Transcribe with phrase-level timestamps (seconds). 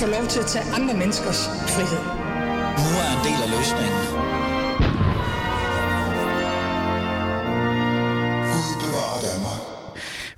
[0.00, 2.04] få lov til at tage andre menneskers frihed.
[2.84, 4.39] Nu er en del af løsningen.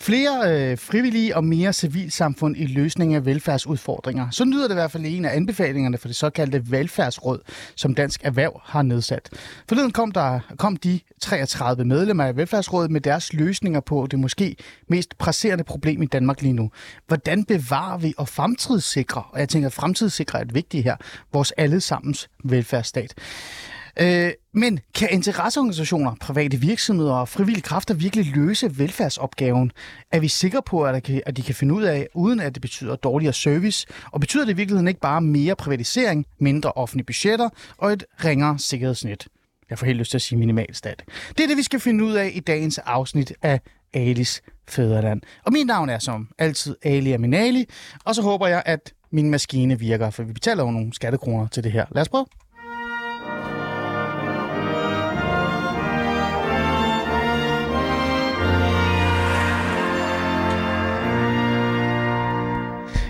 [0.03, 4.31] Flere øh, frivillige og mere civilsamfund i løsning af velfærdsudfordringer.
[4.31, 7.41] Så lyder det i hvert fald en af anbefalingerne for det såkaldte velfærdsråd,
[7.77, 9.31] som Dansk Erhverv har nedsat.
[9.69, 14.57] Forleden kom, der, kom de 33 medlemmer af velfærdsrådet med deres løsninger på det måske
[14.89, 16.71] mest presserende problem i Danmark lige nu.
[17.07, 20.97] Hvordan bevarer vi og fremtidssikrer, og jeg tænker, at fremtidssikre er et vigtigt her,
[21.33, 23.15] vores allesammens velfærdsstat.
[24.01, 29.73] Øh, men kan interesseorganisationer, private virksomheder og frivillige kræfter virkelig løse velfærdsopgaven?
[30.13, 32.63] Er vi sikre på, at, kan, at de kan finde ud af, uden at det
[32.63, 33.87] betyder dårligere service?
[34.13, 38.59] Og betyder det i virkeligheden ikke bare mere privatisering, mindre offentlige budgetter og et ringere
[38.59, 39.27] sikkerhedsnet?
[39.71, 41.03] Jeg får helt lyst til at sige minimalstat.
[41.39, 43.61] Det er det, vi skal finde ud af i dagens afsnit af
[43.95, 45.23] Alis Fæderland.
[45.45, 47.67] Og mit navn er som altid Ali Aminali,
[48.05, 51.65] og så håber jeg, at min maskine virker, for vi betaler jo nogle skattekroner til
[51.65, 51.87] det her.
[51.91, 52.27] Lad os prøve.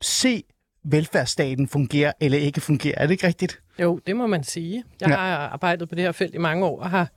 [0.01, 0.43] se
[0.83, 2.99] velfærdsstaten fungere eller ikke fungere.
[2.99, 3.59] Er det ikke rigtigt?
[3.79, 4.83] Jo, det må man sige.
[5.01, 5.15] Jeg ja.
[5.15, 7.09] har arbejdet på det her felt i mange år og har,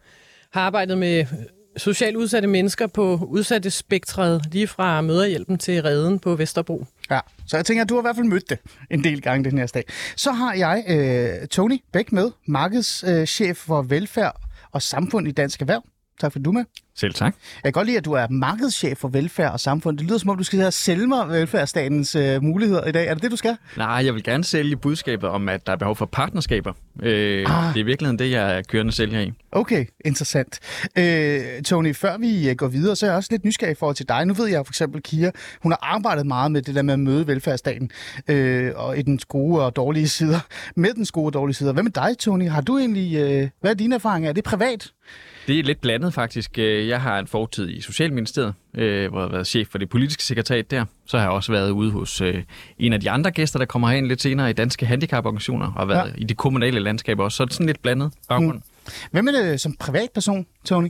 [0.50, 1.26] har arbejdet med
[1.76, 6.84] socialt udsatte mennesker på udsatte spektret, lige fra møderhjælpen til redden på Vesterbro.
[7.10, 8.58] Ja, så jeg tænker, at du har i hvert fald mødt det
[8.90, 9.84] en del gange den her dag.
[10.16, 14.40] Så har jeg øh, Tony Bæk med, markedschef øh, for velfærd
[14.72, 15.82] og samfund i Dansk Erhverv.
[16.20, 16.64] Tak for, du med.
[17.00, 17.34] Selv tak.
[17.54, 19.98] Jeg kan godt lide, at du er markedschef for velfærd og samfund.
[19.98, 23.06] Det lyder som om, du skal sælge mig velfærdsstatens øh, muligheder i dag.
[23.06, 23.56] Er det det, du skal?
[23.76, 26.72] Nej, jeg vil gerne sælge budskabet om, at der er behov for partnerskaber.
[27.02, 27.74] Øh, ah.
[27.74, 29.32] Det er virkelig det, jeg er kørende sælger i.
[29.52, 30.58] Okay, interessant.
[30.98, 33.96] Øh, Tony, før vi øh, går videre, så er jeg også lidt nysgerrig i forhold
[33.96, 34.26] til dig.
[34.26, 35.30] Nu ved jeg for eksempel, Kira,
[35.62, 37.90] hun har arbejdet meget med det der med at møde velfærdsstaten
[38.28, 40.40] øh, og i den gode og dårlige sider.
[40.76, 41.72] Med den gode og dårlige sider.
[41.72, 42.48] Hvad med dig, Tony?
[42.48, 44.28] Har du egentlig, øh, hvad er dine erfaringer?
[44.28, 44.92] Er det privat?
[45.46, 46.58] Det er lidt blandet faktisk.
[46.58, 49.88] Øh, jeg har en fortid i Socialministeriet, øh, hvor jeg har været chef for det
[49.88, 50.84] politiske sekretariat der.
[51.06, 52.42] Så har jeg også været ude hos øh,
[52.78, 56.08] en af de andre gæster, der kommer herind lidt senere i Danske Handicaporganisationer, og været
[56.08, 56.22] ja.
[56.22, 57.36] i det kommunale landskab også.
[57.36, 58.56] Så er det sådan lidt blandet baggrund.
[58.56, 58.62] Mm.
[59.10, 60.88] Hvem er det som privatperson, Tony?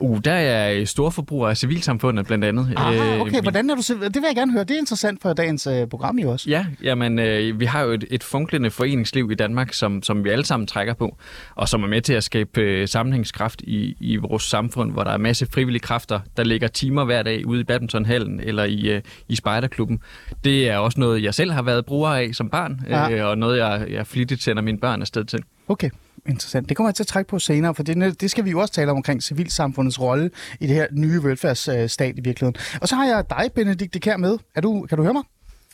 [0.00, 2.74] Uh, der er jeg storforbruger af civilsamfundet blandt andet.
[2.76, 4.64] Ah, okay, hvordan er du Det vil jeg gerne høre.
[4.64, 6.50] Det er interessant for dagens uh, program jo også.
[6.50, 10.30] Ja, jamen, uh, vi har jo et, et funklende foreningsliv i Danmark, som, som vi
[10.30, 11.16] alle sammen trækker på,
[11.54, 15.10] og som er med til at skabe uh, sammenhængskraft i, i vores samfund, hvor der
[15.10, 19.02] er masse frivillige kræfter, der ligger timer hver dag ude i badmintonhallen eller i, uh,
[19.28, 20.00] i spejderklubben.
[20.44, 23.24] Det er også noget, jeg selv har været bruger af som barn, ja.
[23.24, 25.42] uh, og noget, jeg, jeg flittigt sender mine børn afsted til.
[25.68, 25.90] Okay
[26.26, 26.68] interessant.
[26.68, 28.74] Det kommer jeg til at trække på senere, for det, det skal vi jo også
[28.74, 30.30] tale om omkring civilsamfundets rolle
[30.60, 32.56] i det her nye velfærdsstat i virkeligheden.
[32.80, 34.38] Og så har jeg dig, Benedikt Kær, med.
[34.54, 35.22] Er du, kan du høre mig?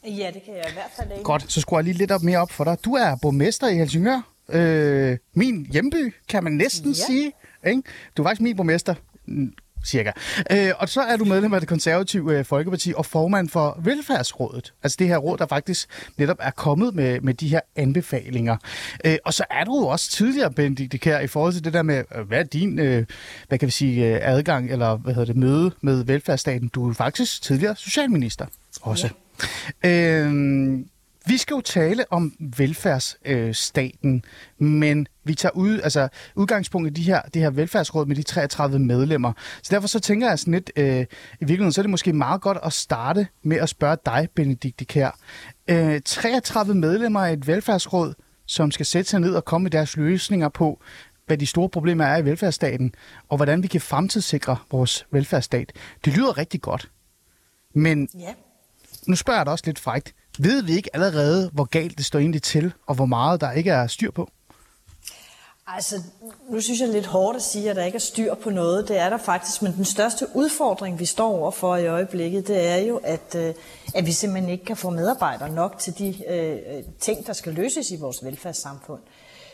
[0.04, 1.24] Ja, det kan jeg i hvert fald ikke.
[1.24, 2.78] Godt, så skruer jeg lige lidt op mere op for dig.
[2.84, 4.20] Du er borgmester i Helsingør.
[4.48, 7.06] Øh, min hjemby, kan man næsten ja.
[7.06, 7.32] sige.
[7.66, 7.82] Ikke?
[8.16, 8.94] Du er faktisk min borgmester
[9.86, 10.12] cirka.
[10.50, 14.72] Øh, og så er du medlem af det konservative øh, Folkeparti og formand for Velfærdsrådet.
[14.82, 18.56] Altså det her råd, der faktisk netop er kommet med, med de her anbefalinger.
[19.04, 21.82] Øh, og så er du jo også tidligere, Benedikt Kær, i forhold til det der
[21.82, 23.06] med, øh, hvad er din, øh,
[23.48, 26.68] hvad kan vi sige, øh, adgang, eller hvad hedder det, møde med velfærdsstaten.
[26.68, 28.46] Du er faktisk tidligere socialminister
[28.82, 29.08] også.
[29.84, 29.90] Ja.
[29.90, 30.78] Øh,
[31.26, 34.24] vi skal jo tale om velfærdsstaten,
[34.60, 38.22] øh, men vi tager ud, altså udgangspunkt i de her, det her velfærdsråd med de
[38.22, 39.32] 33 medlemmer.
[39.62, 41.06] Så derfor så tænker jeg sådan lidt, øh, i
[41.40, 45.18] virkeligheden så er det måske meget godt at starte med at spørge dig, Benedikte Kær.
[45.68, 48.14] Øh, 33 medlemmer af et velfærdsråd,
[48.46, 50.80] som skal sætte sig ned og komme med deres løsninger på,
[51.26, 52.94] hvad de store problemer er i velfærdsstaten,
[53.28, 55.72] og hvordan vi kan fremtidssikre vores velfærdsstat.
[56.04, 56.90] Det lyder rigtig godt.
[57.74, 58.34] Men ja.
[59.06, 60.14] nu spørger jeg dig også lidt frægt.
[60.42, 63.70] Ved vi ikke allerede, hvor galt det står egentlig til, og hvor meget der ikke
[63.70, 64.28] er styr på?
[65.66, 66.02] Altså,
[66.50, 68.88] nu synes jeg lidt hårdt at sige, at der ikke er styr på noget.
[68.88, 72.76] Det er der faktisk, men den største udfordring, vi står overfor i øjeblikket, det er
[72.76, 73.54] jo, at, øh,
[73.94, 77.90] at vi simpelthen ikke kan få medarbejdere nok til de øh, ting, der skal løses
[77.90, 79.00] i vores velfærdssamfund.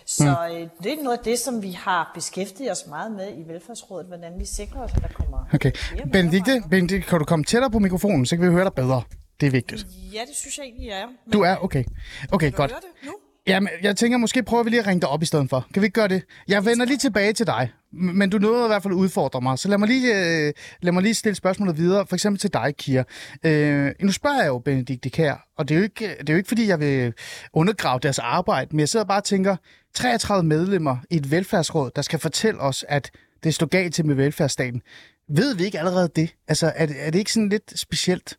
[0.07, 3.49] Så øh, det er noget af det, som vi har beskæftiget os meget med i
[3.49, 5.73] Velfærdsrådet, hvordan vi sikrer os, at der kommer Okay.
[6.13, 6.63] Benedikte.
[6.71, 9.03] Benedikte, kan du komme tættere på mikrofonen, så kan vi høre dig bedre.
[9.41, 9.87] Det er vigtigt.
[10.13, 11.07] Ja, det synes jeg egentlig, jeg er.
[11.07, 11.85] Men Du er okay.
[12.33, 12.71] Okay, godt.
[12.71, 13.13] høre det nu?
[13.47, 15.67] Jamen, jeg tænker, måske prøver vi lige at ringe dig op i stedet for.
[15.75, 16.23] Kan vi ikke gøre det?
[16.49, 19.59] Jeg vender lige tilbage til dig, men du nåede i hvert fald at udfordre mig.
[19.59, 20.15] Så lad mig lige,
[20.47, 20.53] øh,
[20.83, 23.05] lad mig lige stille spørgsmålet videre, for eksempel til dig, Kira.
[23.45, 26.37] Øh, nu spørger jeg jo Benedikte Kær, og det er, jo ikke, det er jo
[26.37, 27.13] ikke, fordi jeg vil
[27.53, 29.57] undergrave deres arbejde, men jeg sidder bare og tænker,
[29.95, 33.11] 33 medlemmer i et velfærdsråd, der skal fortælle os, at
[33.45, 34.83] det står galt til med velfærdsstaten.
[35.29, 36.35] Ved vi ikke allerede det?
[36.49, 38.37] Altså, er, det- er det ikke sådan lidt specielt?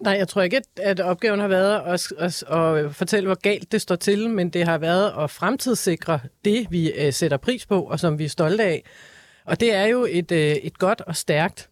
[0.00, 3.80] Nej, jeg tror ikke, at, opgaven har været at, at, at fortælle, hvor galt det
[3.80, 8.00] står til, men det har været at fremtidssikre det, vi øh, sætter pris på, og
[8.00, 8.82] som vi er stolte af.
[9.44, 11.68] Og det er jo et, øh, et godt og stærkt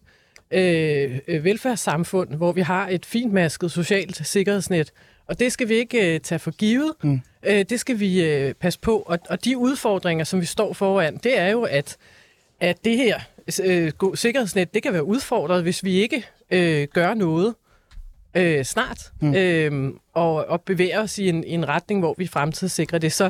[0.51, 4.91] øh, øh, velfærdssamfund, hvor vi har et fintmasket socialt sikkerhedsnet.
[5.27, 6.93] Og det skal vi ikke øh, tage for givet.
[7.03, 7.21] Mm.
[7.45, 8.97] Øh, det skal vi øh, passe på.
[8.97, 11.97] Og, og de udfordringer, som vi står foran, det er jo, at,
[12.59, 13.19] at det her
[13.63, 17.55] øh, sikkerhedsnet, det kan være udfordret, hvis vi ikke øh, gør noget
[18.35, 19.33] øh, snart, mm.
[19.35, 23.13] øh, og, og bevæger os i en, i en retning, hvor vi fremtidssikrer det.
[23.13, 23.29] Så,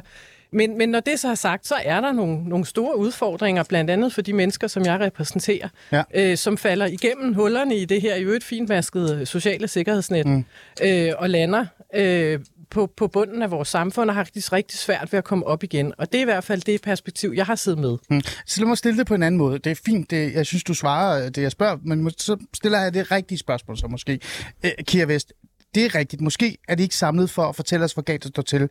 [0.52, 3.90] men, men når det så er sagt, så er der nogle, nogle store udfordringer, blandt
[3.92, 6.04] andet for de mennesker, som jeg repræsenterer, Ja.
[6.14, 10.46] øh, som falder igennem hullerne i det her i øvrigt fintmaskede sociale sikkerhedsnet, mm.
[10.84, 12.40] øh, og lander øh,
[12.72, 15.64] på, på bunden af vores samfund og har rigtig, rigtig svært ved at komme op
[15.64, 15.94] igen.
[15.98, 17.98] Og det er i hvert fald det perspektiv, jeg har siddet med.
[18.10, 18.22] Mm.
[18.46, 19.60] Så lad mig stille det på en anden måde.
[19.60, 22.80] Det er fint, det, jeg synes, du svarer øh, det, jeg spørger, men så stiller
[22.80, 24.20] jeg det rigtige spørgsmål så måske.
[24.64, 25.34] Øh, Kira Vest,
[25.76, 26.22] det er rigtigt.
[26.22, 28.70] Måske er det ikke samlet for at fortælle os, hvor galt det står til.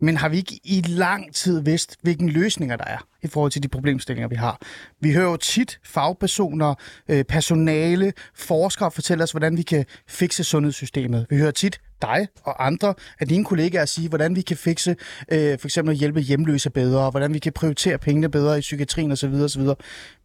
[0.00, 3.62] Men har vi ikke i lang tid vidst, hvilke løsninger der er i forhold til
[3.62, 4.60] de problemstillinger, vi har?
[5.00, 6.74] Vi hører jo tit fagpersoner,
[7.08, 11.26] øh, personale, forskere fortælle os, hvordan vi kan fikse sundhedssystemet.
[11.30, 14.96] Vi hører tit dig og andre af dine kollegaer sige, hvordan vi kan fikse,
[15.28, 19.12] øh, for eksempel at hjælpe hjemløse bedre, hvordan vi kan prioritere pengene bedre i psykiatrien
[19.12, 19.34] osv.
[19.34, 19.62] osv.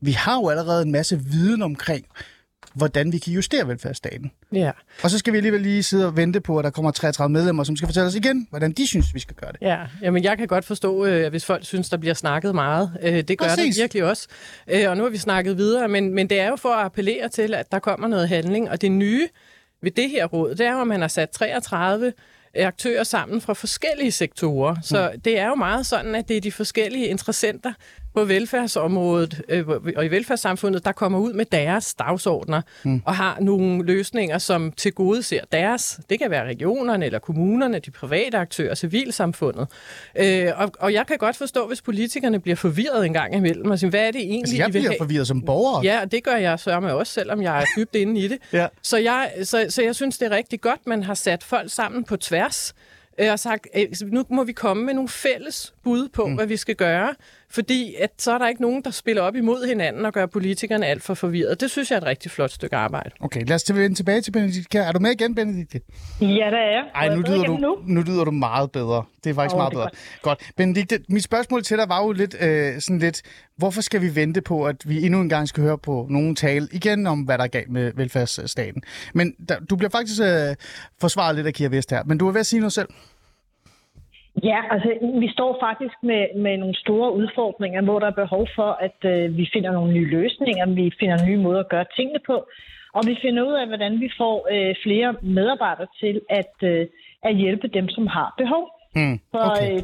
[0.02, 2.06] Vi har jo allerede en masse viden omkring,
[2.74, 4.32] hvordan vi kan justere velfærdsstaten.
[4.54, 4.72] Ja.
[5.04, 7.64] Og så skal vi alligevel lige sidde og vente på, at der kommer 33 medlemmer,
[7.64, 9.62] som skal fortælle os igen, hvordan de synes, vi skal gøre det.
[9.62, 12.92] Ja, jamen jeg kan godt forstå, øh, hvis folk synes, der bliver snakket meget.
[13.02, 13.76] Øh, det gør Præcis.
[13.76, 14.28] det virkelig også.
[14.68, 17.30] Øh, og nu har vi snakket videre, men, men det er jo for at appellere
[17.30, 18.70] til, at der kommer noget handling.
[18.70, 19.28] Og det nye
[19.82, 22.14] ved det her råd, det er jo, at man har sat 33
[22.56, 24.76] aktører sammen fra forskellige sektorer.
[24.82, 27.74] Så det er jo meget sådan, at det er de forskellige interessenter
[28.18, 33.02] på velfærdsområdet øh, og i velfærdssamfundet, der kommer ud med deres dagsordner mm.
[33.06, 36.00] og har nogle løsninger, som til gode ser deres.
[36.10, 39.68] Det kan være regionerne eller kommunerne, de private aktører, civilsamfundet.
[40.16, 43.80] Øh, og, og jeg kan godt forstå, hvis politikerne bliver forvirret en gang imellem og
[43.80, 44.98] siger, hvad er det egentlig, Altså, jeg de vil bliver have?
[45.00, 45.84] forvirret som borger.
[45.84, 48.38] Ja, og det gør jeg så med også, selvom jeg er dybt inde i det.
[48.54, 48.68] Ja.
[48.82, 52.04] så, jeg, så, så jeg synes, det er rigtig godt, man har sat folk sammen
[52.04, 52.74] på tværs
[53.18, 53.68] øh, og sagt,
[54.06, 56.36] nu må vi komme med nogle fælles bud på, mm.
[56.36, 57.16] hvad vi skal gøre,
[57.52, 60.86] fordi at så er der ikke nogen, der spiller op imod hinanden og gør politikerne
[60.86, 61.62] alt for forvirret.
[61.62, 63.10] Det synes jeg er et rigtig flot stykke arbejde.
[63.20, 64.78] Okay, lad os til- vende tilbage til Benedikte.
[64.78, 65.82] Er du med igen, Benedikte?
[66.22, 66.84] Ja, der er jeg.
[66.96, 69.04] Ej, nu lyder, du, nu lyder du meget bedre.
[69.24, 69.90] Det er faktisk Åh, meget bedre.
[70.22, 70.52] Godt.
[70.58, 73.22] Benedikte, mit spørgsmål til dig var jo lidt øh, sådan lidt,
[73.58, 76.68] hvorfor skal vi vente på, at vi endnu en gang skal høre på nogen tale
[76.72, 78.84] igen om, hvad der er galt med velfærdsstaten?
[79.14, 80.56] Men der, du bliver faktisk øh,
[81.02, 82.88] forsvaret lidt af Kira Vest her, men du er ved at sige noget selv.
[84.44, 84.90] Ja, altså
[85.20, 89.38] vi står faktisk med, med nogle store udfordringer, hvor der er behov for, at øh,
[89.38, 92.48] vi finder nogle nye løsninger, vi finder nye måder at gøre tingene på,
[92.94, 96.88] og vi finder ud af, hvordan vi får øh, flere medarbejdere til at, øh,
[97.24, 98.64] at hjælpe dem, som har behov.
[98.96, 99.74] Mm, For okay.
[99.74, 99.82] øh,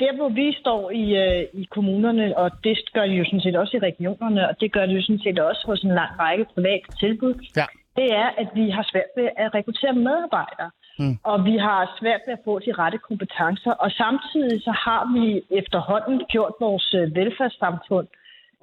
[0.00, 3.56] der, hvor vi står i, øh, i kommunerne, og det gør de jo sådan set
[3.56, 6.44] også i regionerne, og det gør de jo sådan set også hos en lang række
[6.54, 7.66] private tilbud, Ja.
[7.96, 10.70] det er, at vi har svært ved at rekruttere medarbejdere.
[10.98, 11.16] Mm.
[11.30, 13.70] Og vi har svært ved at få de rette kompetencer.
[13.70, 18.08] Og samtidig så har vi efterhånden gjort vores øh, velfærdssamfund,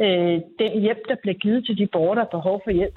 [0.01, 2.95] øh, den hjælp, der bliver givet til de borgere, der har behov for hjælp,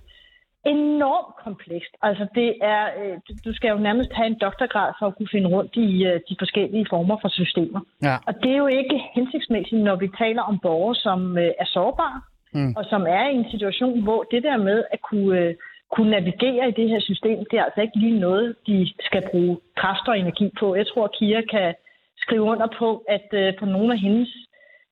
[0.66, 1.92] enormt komplekst.
[2.02, 5.28] Altså det er, øh, du- du skal jo nærmest have en doktorgrad for at kunne
[5.32, 7.80] finde rundt i øh, de forskellige former for systemer.
[8.02, 8.16] Ja.
[8.26, 12.20] Og det er jo ikke hensigtsmæssigt, når vi taler om borgere, som øh, er sårbare,
[12.52, 12.74] mm.
[12.76, 15.54] og som er i en situation, hvor det der med at kunne, øh,
[15.94, 19.58] kunne navigere i det her system, det er altså ikke lige noget, de skal bruge
[19.76, 20.74] kræfter og energi på.
[20.74, 21.74] Jeg tror, at Kira kan
[22.16, 24.30] skrive under på, at øh, for nogle af hendes,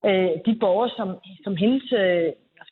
[0.09, 1.09] øh, de borgere, som,
[1.45, 2.29] som, hendes, øh,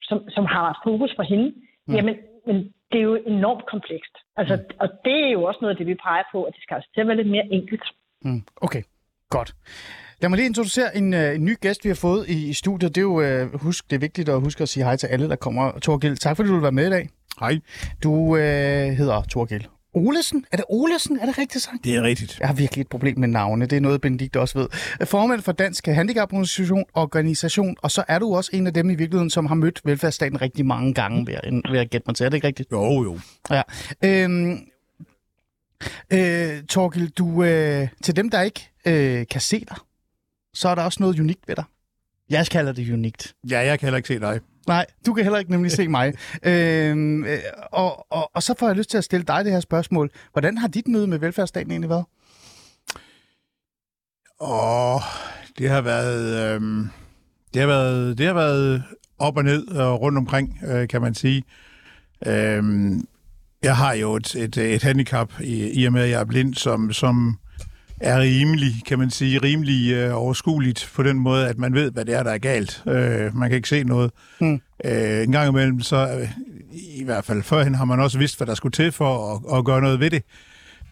[0.08, 1.48] som, som har fokus på hende,
[1.86, 1.94] mm.
[1.94, 2.56] jamen, men
[2.90, 4.14] det er jo enormt komplekst.
[4.36, 4.76] Altså, mm.
[4.80, 6.90] Og det er jo også noget af det, vi peger på, at det skal altså
[6.94, 7.84] til at være lidt mere enkelt.
[8.24, 8.82] Mm, okay,
[9.30, 9.54] godt.
[10.20, 12.94] Lad mig lige introducere en, øh, en ny gæst, vi har fået i, i studiet.
[12.94, 15.28] Det er jo øh, husk, det er vigtigt at huske at sige hej til alle,
[15.28, 15.78] der kommer.
[15.78, 17.08] Torgild, tak fordi du vil være med i dag.
[17.40, 17.58] Hej.
[18.02, 20.44] Du øh, hedder Torgild Olesen?
[20.52, 21.18] Er det Olesen?
[21.18, 21.84] Er det rigtigt sagt?
[21.84, 22.38] Det er rigtigt.
[22.40, 23.66] Jeg har virkelig et problem med navne.
[23.66, 24.68] Det er noget, Benedikt også ved.
[25.06, 29.30] Formand for Dansk Handicaporganisation, organisation, og så er du også en af dem i virkeligheden,
[29.30, 32.24] som har mødt velfærdsstaten rigtig mange gange, ved at, ved at gætte mig til.
[32.24, 32.72] Er det ikke rigtigt?
[32.72, 33.18] Jo, jo.
[33.50, 33.62] Ja.
[34.04, 34.58] Øhm,
[36.12, 39.76] øh, Torgild, du, øh, til dem, der ikke øh, kan se dig,
[40.54, 41.64] så er der også noget unikt ved dig.
[42.30, 43.34] Jeg kalder det unikt.
[43.50, 44.40] Ja, jeg kan heller ikke se dig.
[44.66, 46.14] Nej, du kan heller ikke nemlig se mig.
[46.42, 47.38] Øhm, øh,
[47.72, 50.10] og, og, og så får jeg lyst til at stille dig det her spørgsmål.
[50.32, 52.04] Hvordan har dit møde med velfærdsstaten egentlig været?
[54.40, 55.00] Åh,
[55.58, 56.88] det har været, øhm,
[57.54, 58.82] det har været, det har været
[59.18, 61.44] op og ned og rundt omkring, øh, kan man sige.
[62.26, 63.06] Øhm,
[63.62, 66.54] jeg har jo et, et, et handicap i, i og med, at jeg er blind,
[66.54, 67.38] som, som
[68.02, 72.04] er rimelig, kan man sige, rimelig øh, overskueligt på den måde, at man ved, hvad
[72.04, 72.82] det er, der er galt.
[72.86, 74.10] Øh, man kan ikke se noget.
[74.40, 74.60] Mm.
[74.84, 76.28] Øh, en gang imellem, så øh,
[76.72, 79.64] i hvert fald førhen har man også vidst, hvad der skulle til for at, at
[79.64, 80.22] gøre noget ved det.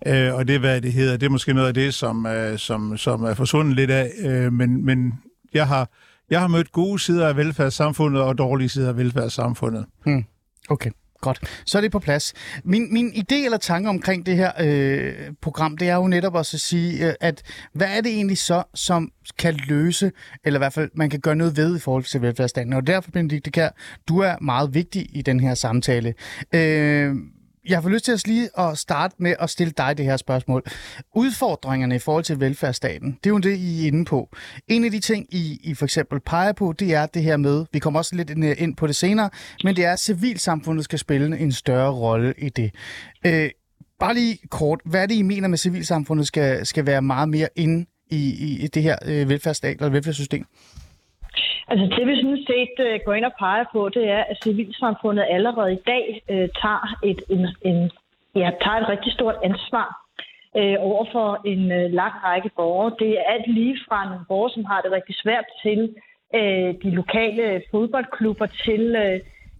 [0.06, 2.96] Øh, og det, hvad det hedder, det er måske noget af det, som, øh, som,
[2.96, 4.10] som er forsvundet lidt af.
[4.20, 5.12] Øh, men, men
[5.54, 5.88] jeg har,
[6.30, 9.86] jeg har mødt gode sider af velfærdssamfundet og dårlige sider af velfærdssamfundet.
[10.06, 10.24] Mm.
[10.68, 10.90] Okay.
[11.20, 12.32] Godt, så er det på plads.
[12.64, 16.56] Min, min idé eller tanke omkring det her øh, program, det er jo netop også
[16.56, 20.12] at sige, øh, at hvad er det egentlig så, som kan løse,
[20.44, 22.72] eller i hvert fald man kan gøre noget ved i forhold til velfærdsstaten.
[22.72, 23.68] Og derfor, Benedikte Kær,
[24.08, 26.14] du er meget vigtig i den her samtale.
[26.54, 27.14] Øh,
[27.68, 30.62] jeg får lyst til at lige at starte med at stille dig det her spørgsmål.
[31.14, 34.28] Udfordringerne i forhold til velfærdsstaten, det er jo det, I er inde på.
[34.68, 37.64] En af de ting, I, I for eksempel peger på, det er det her med,
[37.72, 39.30] vi kommer også lidt ind på det senere,
[39.64, 42.74] men det er, at civilsamfundet skal spille en større rolle i det.
[43.26, 43.50] Øh,
[44.00, 47.28] bare lige kort, hvad er det, I mener med, at civilsamfundet skal, skal være meget
[47.28, 50.46] mere inde i, i det her øh, velfærdsstat eller velfærdssystem?
[51.70, 55.26] Altså det vi sådan set uh, går ind og peger på, det er, at civilsamfundet
[55.30, 57.90] allerede i dag uh, tager, et, en, en,
[58.34, 59.88] ja, tager et rigtig stort ansvar
[60.58, 62.96] uh, over for en uh, lang række borgere.
[62.98, 65.80] Det er alt lige fra nogle borgere, som har det rigtig svært til
[66.38, 68.82] uh, de lokale fodboldklubber, til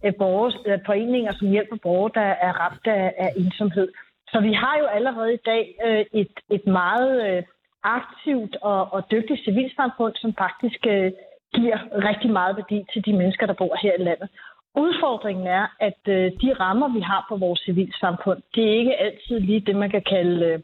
[0.03, 3.87] uh, borgere, uh, foreninger, som hjælper borgere, der er ramt af, af ensomhed.
[4.31, 7.43] Så vi har jo allerede i dag uh, et, et meget uh,
[7.83, 11.11] aktivt og, og dygtigt civilsamfund, som faktisk uh,
[11.55, 11.79] giver
[12.09, 14.29] rigtig meget værdi til de mennesker, der bor her i landet.
[14.75, 19.39] Udfordringen er, at øh, de rammer, vi har på vores civilsamfund, det er ikke altid
[19.39, 20.59] lige det, man kan kalde øh,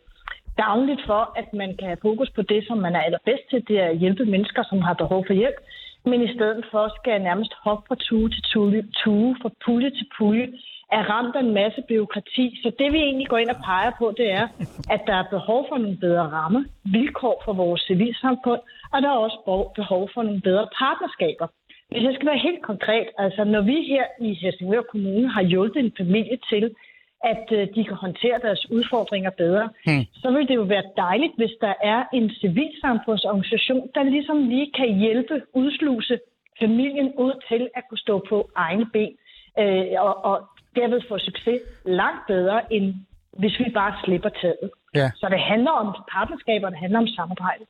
[0.56, 3.80] gavnligt for, at man kan have fokus på det, som man er allerbedst til, det
[3.80, 5.60] er at hjælpe mennesker, som har behov for hjælp,
[6.06, 9.90] men i stedet for skal jeg nærmest hoppe fra tue til tue, tue fra pulje
[9.90, 10.48] til pulje,
[10.92, 12.60] er ramt af en masse byråkrati.
[12.64, 14.48] Så det vi egentlig går ind og peger på, det er,
[14.90, 18.62] at der er behov for nogle bedre rammer, vilkår for vores civilsamfund,
[18.94, 21.48] og der er også behov for nogle bedre partnerskaber.
[21.90, 25.80] Hvis jeg skal være helt konkret, altså når vi her i Helsingør Kommune har hjulpet
[25.80, 26.76] en familie til,
[27.24, 30.06] at øh, de kan håndtere deres udfordringer bedre, hmm.
[30.14, 35.00] så vil det jo være dejligt, hvis der er en civilsamfundsorganisation, der ligesom lige kan
[35.00, 36.20] hjælpe, udsluse
[36.60, 39.14] familien ud til at kunne stå på egne ben
[39.60, 40.38] øh, og, og
[40.78, 42.96] derved få succes langt bedre, end
[43.40, 44.70] hvis vi bare slipper taget.
[44.98, 45.10] Ja.
[45.16, 47.64] Så det handler om partnerskaber, det handler om samarbejde.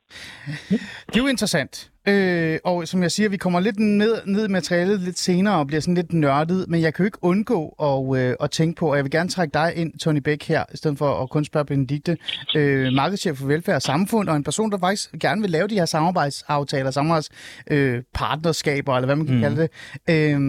[1.07, 1.91] Det er jo interessant.
[2.07, 5.67] Øh, og som jeg siger, vi kommer lidt ned, ned i materialet lidt senere og
[5.67, 8.89] bliver sådan lidt nørdet, men jeg kan jo ikke undgå at, øh, at tænke på,
[8.89, 11.45] og jeg vil gerne trække dig ind, Tony Bæk, her, i stedet for at kun
[11.45, 12.17] spørge Benedikte,
[12.55, 15.75] øh, markedschef for velfærd og samfund, og en person, der faktisk gerne vil lave de
[15.75, 19.41] her samarbejdsaftaler, samarbejdspartnerskaber, øh, eller hvad man kan mm.
[19.41, 19.69] kalde det.
[20.09, 20.39] Øh,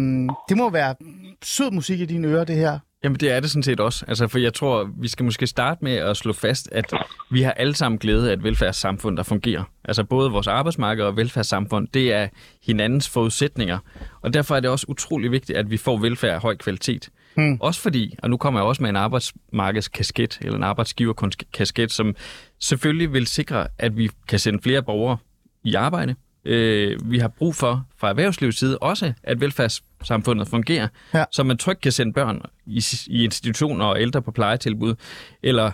[0.49, 0.95] det må være
[1.43, 2.79] sød musik i dine ører, det her.
[3.05, 4.05] Jamen det er det sådan set også.
[4.09, 6.93] Altså, for jeg tror, vi skal måske starte med at slå fast, at
[7.31, 9.65] vi har alle sammen glæde af et velfærdssamfund, der fungerer.
[9.85, 12.29] Altså både vores arbejdsmarked og velfærdssamfund, det er
[12.63, 13.79] hinandens forudsætninger.
[14.21, 17.09] Og derfor er det også utrolig vigtigt, at vi får velfærd af høj kvalitet.
[17.35, 17.59] Hmm.
[17.61, 22.15] Også fordi, og nu kommer jeg også med en arbejdsmarkedskasket, eller en arbejdsgiverkasket, som
[22.61, 25.17] selvfølgelig vil sikre, at vi kan sende flere borgere
[25.65, 26.15] i arbejde,
[26.49, 31.25] øh, vi har brug for fra erhvervslivets side også, at velfærdssamfundet fungerer, ja.
[31.33, 34.95] så man trygt kan sende børn i, i institutioner og ældre på plejetilbud,
[35.43, 35.71] eller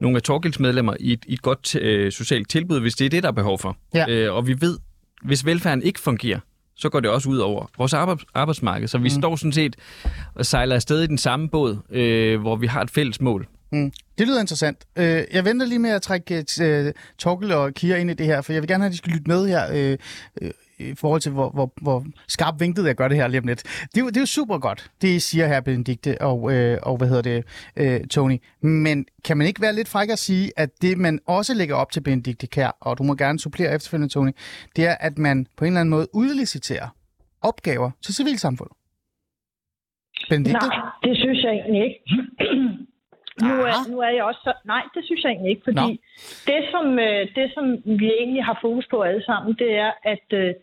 [0.00, 3.10] nogle af Torgilds medlemmer i et, i et godt øh, socialt tilbud, hvis det er
[3.10, 3.76] det, der er behov for.
[3.94, 4.08] Ja.
[4.08, 4.78] Øh, og vi ved,
[5.22, 6.40] hvis velfærden ikke fungerer,
[6.76, 7.94] så går det også ud over vores
[8.34, 8.88] arbejdsmarked.
[8.88, 9.20] Så vi mm.
[9.20, 9.76] står sådan set
[10.34, 13.46] og sejler afsted i den samme båd, øh, hvor vi har et fælles mål.
[13.72, 13.92] Mm.
[14.18, 14.78] Det lyder interessant.
[14.96, 18.26] Øh, jeg venter lige med at trække øh, øh, Torkel og Kira ind i det
[18.26, 19.96] her, for jeg vil gerne have, at de skal lytte med her
[20.42, 23.46] uh, i forhold til, hvor, hvor, hvor skarp vinklet jeg gør det her lige om
[23.46, 23.62] lidt.
[23.94, 27.08] Det det er jo super godt, det I siger her, Benedikte og, øh, og hvad
[27.08, 27.44] hedder det,
[27.76, 28.38] øh, Tony.
[28.60, 31.90] Men kan man ikke være lidt fræk at sige, at det, man også lægger op
[31.92, 34.30] til Benedikte Kær, og du må gerne supplere efterfølgende, Tony,
[34.76, 36.88] det er, at man på en eller anden måde udliciterer
[37.42, 38.76] opgaver til civilsamfundet?
[40.28, 40.66] Benedikte?
[40.66, 42.00] Nej, det synes jeg egentlig ikke.
[43.42, 44.52] Nu er, nu er jeg også så...
[44.64, 46.52] Nej, det synes jeg egentlig ikke, fordi Nå.
[46.52, 50.26] det som, øh, det, som vi egentlig har fokus på alle sammen, det er at,
[50.32, 50.54] øh,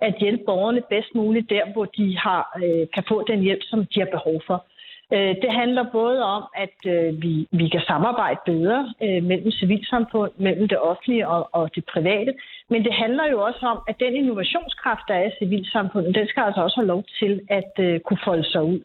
[0.00, 3.86] at hjælpe borgerne bedst muligt der, hvor de har, øh, kan få den hjælp, som
[3.86, 4.66] de har behov for.
[5.44, 6.78] Det handler både om, at
[7.22, 12.32] vi, vi kan samarbejde bedre mellem civilsamfund, mellem det offentlige og, og det private,
[12.70, 16.42] men det handler jo også om, at den innovationskraft, der er i civilsamfundet, den skal
[16.42, 18.80] altså også have lov til at kunne folde sig ud.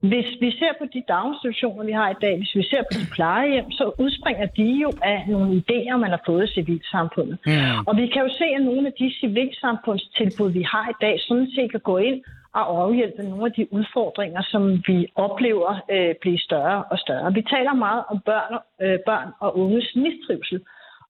[0.00, 3.06] Hvis vi ser på de daginstitutioner, vi har i dag, hvis vi ser på de
[3.14, 7.38] plejehjem, så udspringer de jo af nogle idéer, man har fået i civilsamfundet.
[7.46, 7.86] Mm.
[7.86, 11.50] Og vi kan jo se, at nogle af de civilsamfundstilbud, vi har i dag, sådan
[11.54, 12.22] set kan gå ind
[12.54, 17.34] og afhjælpe nogle af de udfordringer, som vi oplever øh, blive større og større.
[17.34, 20.60] Vi taler meget om børn, øh, børn og unges mistrivsel.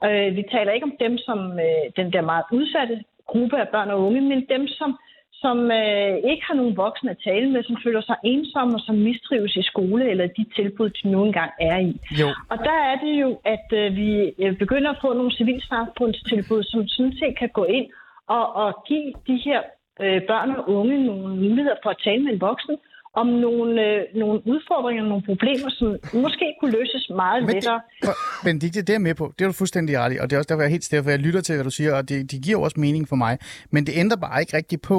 [0.05, 3.90] Øh, vi taler ikke om dem som øh, den der meget udsatte gruppe af børn
[3.90, 4.99] og unge, men dem, som
[5.43, 8.97] som øh, ikke har nogen voksne at tale med, som føler sig ensomme og som
[9.09, 11.93] mistrives i skole eller de tilbud, de nu engang er i.
[12.21, 12.28] Jo.
[12.52, 14.11] Og der er det jo, at øh, vi
[14.43, 17.87] øh, begynder at få nogle civilsamfundstilbud, som sådan set kan gå ind
[18.28, 19.61] og, og give de her
[20.02, 22.76] øh, børn og unge nogle muligheder for at tale med en voksen
[23.23, 25.88] om nogle, øh, nogle udfordringer, nogle problemer, som
[26.23, 27.81] måske kunne løses meget Men lettere.
[28.02, 28.11] det,
[28.45, 29.33] Benedikte, det er jeg med på.
[29.38, 31.02] Det er du fuldstændig ret i, og det er også derfor, jeg er helt stille,
[31.05, 33.16] for jeg lytter til, hvad du siger, og det, det giver jo også mening for
[33.16, 33.38] mig.
[33.71, 34.99] Men det ændrer bare ikke rigtigt på,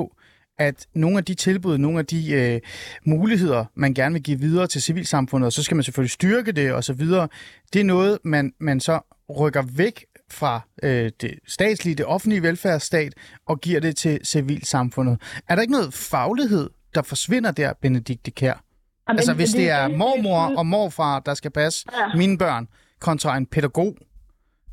[0.59, 2.61] at nogle af de tilbud, nogle af de øh,
[3.05, 6.71] muligheder, man gerne vil give videre til civilsamfundet, og så skal man selvfølgelig styrke det
[6.73, 7.27] og så videre,
[7.73, 8.99] det er noget, man, man så
[9.39, 13.13] rykker væk fra øh, det statslige, det offentlige velfærdsstat,
[13.45, 15.21] og giver det til civilsamfundet.
[15.49, 18.63] Er der ikke noget faglighed, der forsvinder der, Benedikte Kær?
[19.09, 22.17] Jamen, Altså, hvis det er mormor og morfar, der skal passe Ja.
[22.17, 22.67] mine børn,
[22.99, 23.97] kontra en pædagog.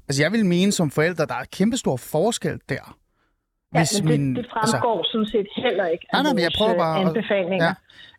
[0.08, 2.98] Altså, jeg vil mene som forældre, der er kæmpestor forskel der.
[3.74, 6.52] Ja, men det, det fremgår altså, sådan set heller ikke af Nej, nej, men jeg
[6.52, 7.72] vores, prøver øh, bare at- anbefalinger.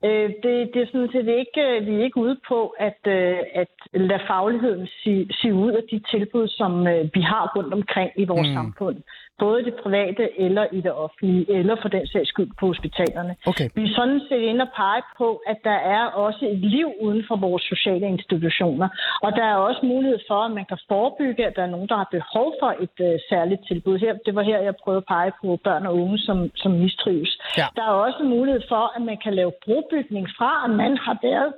[0.03, 0.07] Ja.
[0.07, 3.37] Øh, det, det er sådan set ikke, øh, vi er ikke ude på at, øh,
[3.61, 3.73] at
[4.09, 8.25] lade fagligheden sige, sige ud af de tilbud, som øh, vi har rundt omkring i
[8.25, 8.53] vores mm.
[8.53, 8.97] samfund.
[9.39, 13.35] Både det private eller i det offentlige, eller for den sags skyld på hospitalerne.
[13.47, 13.67] Okay.
[13.75, 17.23] Vi er sådan set inde og pege på, at der er også et liv uden
[17.27, 18.87] for vores sociale institutioner.
[19.23, 21.97] Og der er også mulighed for, at man kan forebygge, at der er nogen, der
[21.97, 23.97] har behov for et øh, særligt tilbud.
[23.97, 27.31] Her, det var her, jeg prøvede at pege på børn og unge, som, som mistrives.
[27.57, 27.67] Ja.
[27.75, 31.51] Der er også mulighed for, at man kan lave brobygning fra, at man har været,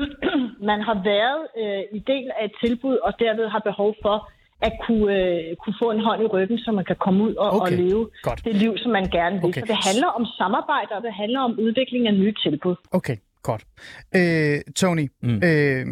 [0.70, 4.16] man har været øh, i del af et tilbud, og derved har behov for
[4.66, 7.48] at kunne, øh, kunne få en hånd i ryggen, så man kan komme ud og,
[7.56, 7.72] okay.
[7.72, 8.44] og leve godt.
[8.44, 9.48] det liv, som man gerne vil.
[9.48, 9.60] Okay.
[9.60, 12.74] Så det handler om samarbejde, og det handler om udvikling af nye tilbud.
[12.90, 13.62] Okay, godt.
[14.16, 15.40] Øh, Tony, mm.
[15.48, 15.86] øh,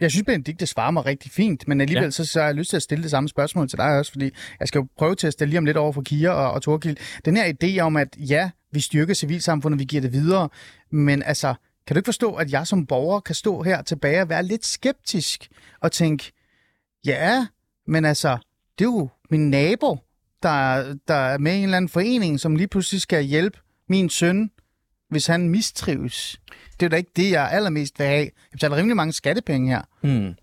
[0.00, 2.04] jeg synes, Benedikte svarer mig rigtig fint, men alligevel.
[2.04, 2.10] Ja.
[2.10, 4.30] så, så har jeg lyst til at stille det samme spørgsmål til dig også, fordi
[4.60, 6.62] jeg skal jo prøve til at stille lige om lidt over for Kira og, og
[6.62, 6.96] Torgild.
[7.24, 10.48] Den her idé om, at ja, vi styrker civilsamfundet, vi giver det videre,
[10.90, 11.54] men altså,
[11.86, 14.66] kan du ikke forstå, at jeg som borger kan stå her tilbage og være lidt
[14.66, 15.48] skeptisk
[15.80, 16.32] og tænke,
[17.06, 17.46] ja,
[17.86, 18.38] men altså,
[18.78, 19.98] det er jo min nabo,
[20.42, 24.10] der, der er med i en eller anden forening, som lige pludselig skal hjælpe min
[24.10, 24.50] søn,
[25.08, 26.40] hvis han mistrives.
[26.80, 28.18] Det er da ikke det, jeg allermest vil have.
[28.18, 29.82] Jeg betaler rimelig mange skattepenge her.
[30.00, 30.34] Hmm.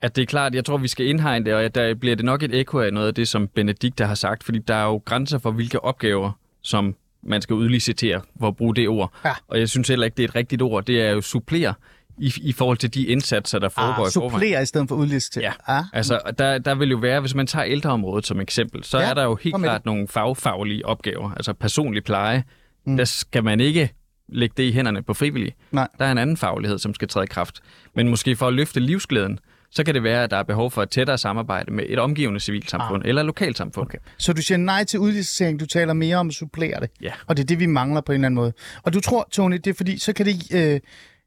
[0.00, 2.42] At det er klart, jeg tror, vi skal indhegne det, og der bliver det nok
[2.42, 5.38] et ekko af noget af det, som Benedikte har sagt, fordi der er jo grænser
[5.38, 9.12] for, hvilke opgaver, som man skal udlicitere, for at bruge det ord.
[9.24, 9.32] Ja.
[9.48, 10.84] Og jeg synes heller ikke, det er et rigtigt ord.
[10.84, 11.74] Det er jo supplere
[12.18, 14.62] i, i forhold til de indsatser, der foregår Ah, i forvejen.
[14.62, 15.40] i stedet for udliste.
[15.40, 15.84] Ja, Ah.
[15.92, 19.14] altså der, der vil jo være, hvis man tager ældreområdet som eksempel, så Ja, er
[19.14, 22.44] der jo helt klart nogle fagfaglige opgaver, altså personlig pleje.
[22.86, 22.96] Mm.
[22.96, 23.92] Der skal man ikke
[24.28, 25.54] lægge det i hænderne på frivillige.
[25.72, 25.88] Nej.
[25.98, 27.60] Der er en anden faglighed, som skal træde i kraft.
[27.94, 29.38] Men måske for at løfte livsglæden,
[29.70, 32.40] så kan det være, at der er behov for et tættere samarbejde med et omgivende
[32.40, 33.08] civilsamfund ah.
[33.08, 33.86] eller lokalsamfund.
[33.86, 33.98] Okay.
[34.18, 36.90] Så du siger nej til udlicitering, du taler mere om at supplere det.
[37.02, 37.12] Ja.
[37.26, 38.52] Og det er det, vi mangler på en eller anden måde.
[38.82, 40.80] Og du tror, Tony, det er fordi, så kan det øh,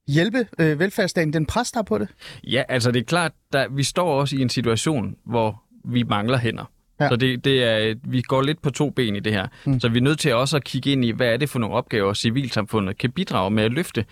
[0.07, 2.07] hjælpe øh, velfærdsstaten, den pres, der er på det?
[2.43, 6.37] Ja, altså det er klart, der, vi står også i en situation, hvor vi mangler
[6.37, 6.71] hænder.
[6.99, 7.03] Ja.
[7.03, 7.09] Ja.
[7.09, 9.47] Så det, det er, vi går lidt på to ben i det her.
[9.65, 9.79] Mm.
[9.79, 11.75] Så vi er nødt til også at kigge ind i, hvad er det for nogle
[11.75, 14.05] opgaver, civilsamfundet kan bidrage med at løfte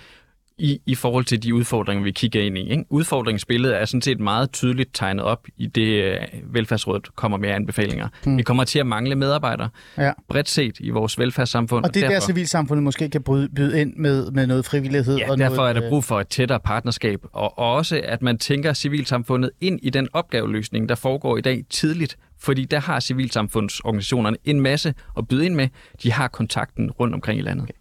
[0.57, 2.69] i, i forhold til de udfordringer, vi kigger ind i.
[2.69, 2.83] Ikke?
[2.89, 8.07] Udfordringsbilledet er sådan set meget tydeligt tegnet op i det, øh, velfærdsrådet kommer med anbefalinger.
[8.25, 8.37] Mm.
[8.37, 10.11] Vi kommer til at mangle medarbejdere Ja.
[10.29, 11.85] bredt set i vores velfærdssamfund.
[11.85, 15.17] Og det er der, derfor, civilsamfundet måske kan bryde, byde ind med, med noget frivillighed.
[15.17, 18.21] Ja, og derfor noget, er der brug for et tættere partnerskab, og og også at
[18.21, 22.99] man tænker civilsamfundet ind i den opgaveløsning, der foregår i dag tidligt, fordi der har
[22.99, 25.67] civilsamfundsorganisationerne en masse at byde ind med.
[26.03, 27.63] De har kontakten rundt omkring i landet.
[27.63, 27.73] Okay.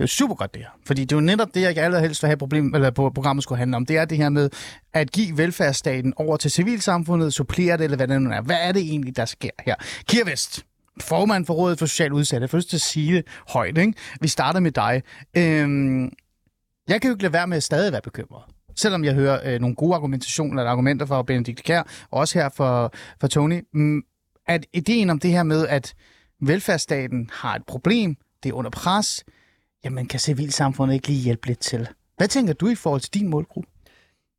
[0.00, 0.70] Det er jo super godt det her.
[0.86, 3.58] Fordi det er jo netop det, jeg allerhelst vil have problem, eller på programmet skulle
[3.58, 3.86] handle om.
[3.86, 4.50] Det er det her med
[4.92, 8.40] at give velfærdsstaten over til civilsamfundet, supplere det, eller hvad det nu er.
[8.40, 9.74] Hvad er det egentlig, der sker her?
[10.08, 10.64] Kier Vest,
[11.00, 12.48] formand for Rådet for Socialt Udsatte.
[12.52, 13.78] Jeg til at sige det højt.
[13.78, 13.92] Ikke?
[14.20, 15.02] Vi starter med dig.
[15.36, 16.02] Øhm,
[16.88, 18.42] jeg kan jo ikke lade være med at stadig være bekymret.
[18.76, 22.48] selvom jeg hører øh, nogle gode argumentationer eller argumenter fra Benedikt Kær, og også her
[22.48, 24.02] for, for Tony, mm,
[24.46, 25.94] at ideen om det her med, at
[26.40, 29.24] velfærdsstaten har et problem, det er under pres,
[29.84, 31.88] jamen kan civilsamfundet ikke lige hjælpe lidt til?
[32.16, 33.68] Hvad tænker du i forhold til din målgruppe?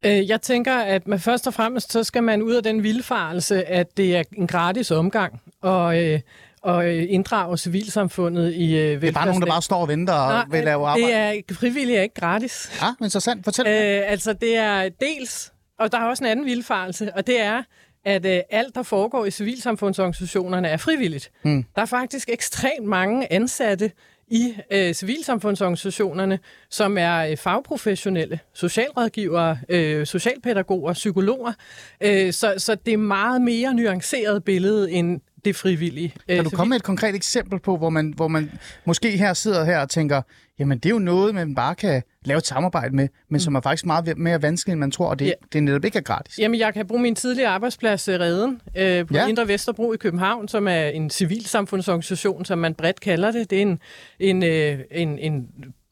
[0.05, 3.65] Øh, Jeg tænker, at man først og fremmest, så skal man ud af den vildfarelse,
[3.65, 6.19] at det er en gratis omgang, og, øh,
[6.61, 10.13] og øh, inddrage civilsamfundet i øh, Det er bare nogen, der bare står og venter
[10.13, 11.07] og Nej, vil lave arbejde.
[11.37, 12.71] det er frivilligt er ikke gratis.
[12.81, 13.43] Ja, men interessant.
[13.43, 13.67] Fortæl.
[13.67, 17.63] Øh, altså, det er dels, og der er også en anden vildfarelse, og det er,
[18.05, 21.31] at øh, alt, der foregår i civilsamfundsorganisationerne, er frivilligt.
[21.43, 21.65] Mm.
[21.75, 23.91] Der er faktisk ekstremt mange ansatte
[24.31, 26.39] i øh, civilsamfundsorganisationerne,
[26.69, 31.53] som er øh, fagprofessionelle, socialrådgivere, øh, socialpædagoger, psykologer.
[32.01, 36.13] Øh, så, så det er meget mere nuanceret billede end det frivillige.
[36.29, 38.51] Øh, Kan du komme med et konkret eksempel på, hvor man, hvor man
[38.85, 40.21] måske her sidder her og tænker,
[40.59, 43.61] jamen det er jo noget, man bare kan lave et samarbejde med, men som er
[43.61, 45.31] faktisk meget mere vanskeligt, end man tror, og det, Ja.
[45.53, 46.39] det er netop ikke er gratis.
[46.39, 49.27] Jamen, jeg kan bruge min tidligere arbejdsplads, øh, Reden, øh, på ja.
[49.27, 53.49] Indre Vesterbro i København, som er en civilsamfundsorganisation, som man bredt kalder det.
[53.49, 53.79] Det er en,
[54.19, 55.47] en, øh, en, en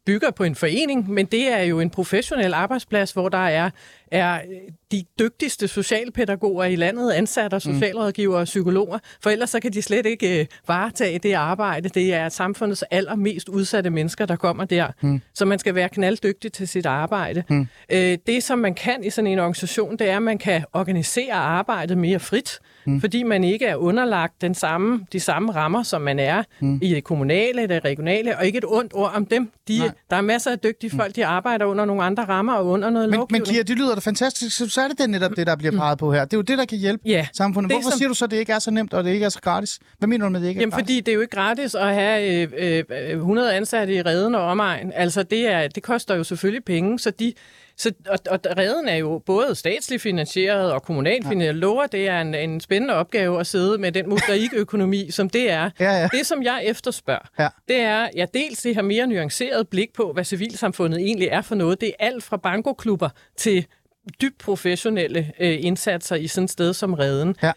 [0.06, 3.70] bygger på en forening, men det er jo en professionel arbejdsplads, hvor der er,
[4.12, 4.58] er øh,
[4.92, 10.06] de dygtigste socialpædagoger i landet, ansatte, socialrådgivere og psykologer, for ellers så kan de slet
[10.06, 11.90] ikke øh, varetage det arbejde.
[11.90, 14.88] Det er samfundets allermest udsatte mennesker, der kommer der.
[15.02, 15.22] Mm.
[15.34, 17.44] Så man skal være knalddygtig til sit arbejde.
[17.50, 17.68] Mm.
[17.92, 21.34] Øh, det, som man kan i sådan en organisation, det er, at man kan organisere
[21.34, 23.02] arbejdet mere frit, mm.
[23.02, 26.80] fordi man ikke er underlagt den samme, de samme rammer, som man er mm.
[26.82, 29.52] i det kommunale, det regionale, og ikke et ondt ord om dem.
[29.68, 29.90] De, Nej.
[30.10, 33.10] der er masser af dygtige folk, de arbejder under nogle andre rammer og under noget
[33.10, 33.48] Men, men lovgivning.
[33.48, 36.14] Kira, det lyder da fantastisk, så, er det det netop det, der bliver peget på
[36.14, 36.26] her.
[36.26, 37.70] Det er jo det, der kan hjælpe Ja, samfundet.
[37.70, 39.26] det, Hvorfor som- siger du så, at det ikke er så nemt, og det ikke
[39.26, 39.80] er så gratis?
[39.98, 40.84] Hvad mener du med, det ikke er Jamen, gratis?
[40.86, 44.42] fordi det er jo ikke gratis at have øh, øh, 100 ansatte i redden og
[44.44, 44.92] omegn.
[44.96, 47.34] Altså, det, er, det koster jo selvfølgelig penge, så de...
[47.78, 51.46] Så, og, og redden er jo både statsligt finansieret og kommunalt finansieret.
[51.54, 55.52] Jeg lover, det er en, en spændende opgave at sidde med den mosaikøkonomi, som det
[55.52, 55.70] er.
[55.80, 56.08] Ja, ja.
[56.18, 57.48] Det, som jeg efterspørger, Ja.
[57.68, 61.56] det er, ja, dels det her mere nuanceret blik på, hvad civilsamfundet egentlig er for
[61.56, 61.82] noget.
[61.82, 63.66] Det er alt fra bankoklubber til
[64.22, 67.52] dybt professionelle øh, indsatser i sådan et sted som redden Ja.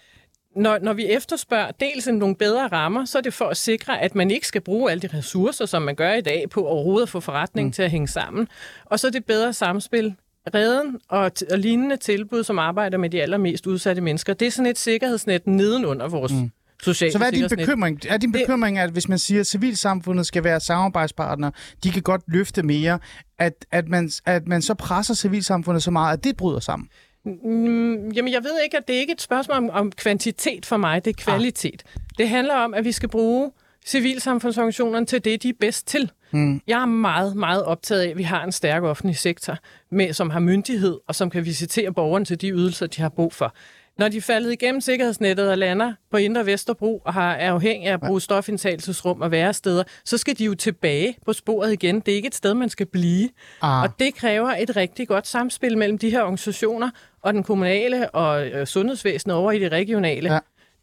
[0.57, 4.01] når, når vi efterspørger dels en nogle bedre rammer, så er det for at sikre,
[4.01, 7.03] at man ikke skal bruge alle de ressourcer, som man gør i dag, på overhovedet
[7.03, 7.73] at få forretningen mm.
[7.73, 8.49] til at hænge sammen.
[8.85, 10.15] Og så er det bedre samspil.
[10.55, 14.71] Redden og, og lignende tilbud, som arbejder med de allermest udsatte mennesker, det er sådan
[14.71, 16.51] et sikkerhedsnet nedenunder vores mm.
[16.83, 18.01] Sociale Så hvad er din bekymring?
[18.09, 21.51] Er din bekymring, at hvis man siger, at civilsamfundet skal være samarbejdspartner,
[21.85, 22.99] de kan godt løfte mere,
[23.39, 26.89] at, at, man, at man så presser civilsamfundet så meget, at det bryder sammen?
[27.25, 30.77] Mm, jamen, jeg ved ikke, at det er ikke et spørgsmål om, om kvantitet for
[30.77, 31.83] mig, det er kvalitet.
[31.87, 32.01] Ah.
[32.19, 33.51] Det handler om, at vi skal bruge
[33.87, 36.11] civilsamfundsorganisationerne til det, de er bedst til.
[36.31, 36.61] Mm.
[36.67, 39.57] Jeg er meget, meget optaget af, at vi har en stærk offentlig sektor,
[39.91, 43.33] med, som har myndighed og som kan visitere borgerne til de ydelser, de har brug
[43.33, 43.55] for.
[43.99, 47.91] Når de er faldet igennem sikkerhedsnettet og lander på Indre Vesterbro og har, er afhængige
[47.91, 52.01] af at bruge stofindtagelsesrum og væresteder, så skal de jo tilbage på sporet igen.
[52.01, 53.29] Det er ikke et sted, man skal blive.
[53.63, 53.83] Ah.
[53.83, 56.91] Og det kræver et rigtig godt samspil mellem de her organisationer
[57.23, 60.33] og den kommunale og øh, sundhedsvæsenet over i det regionale.
[60.33, 60.39] Ja.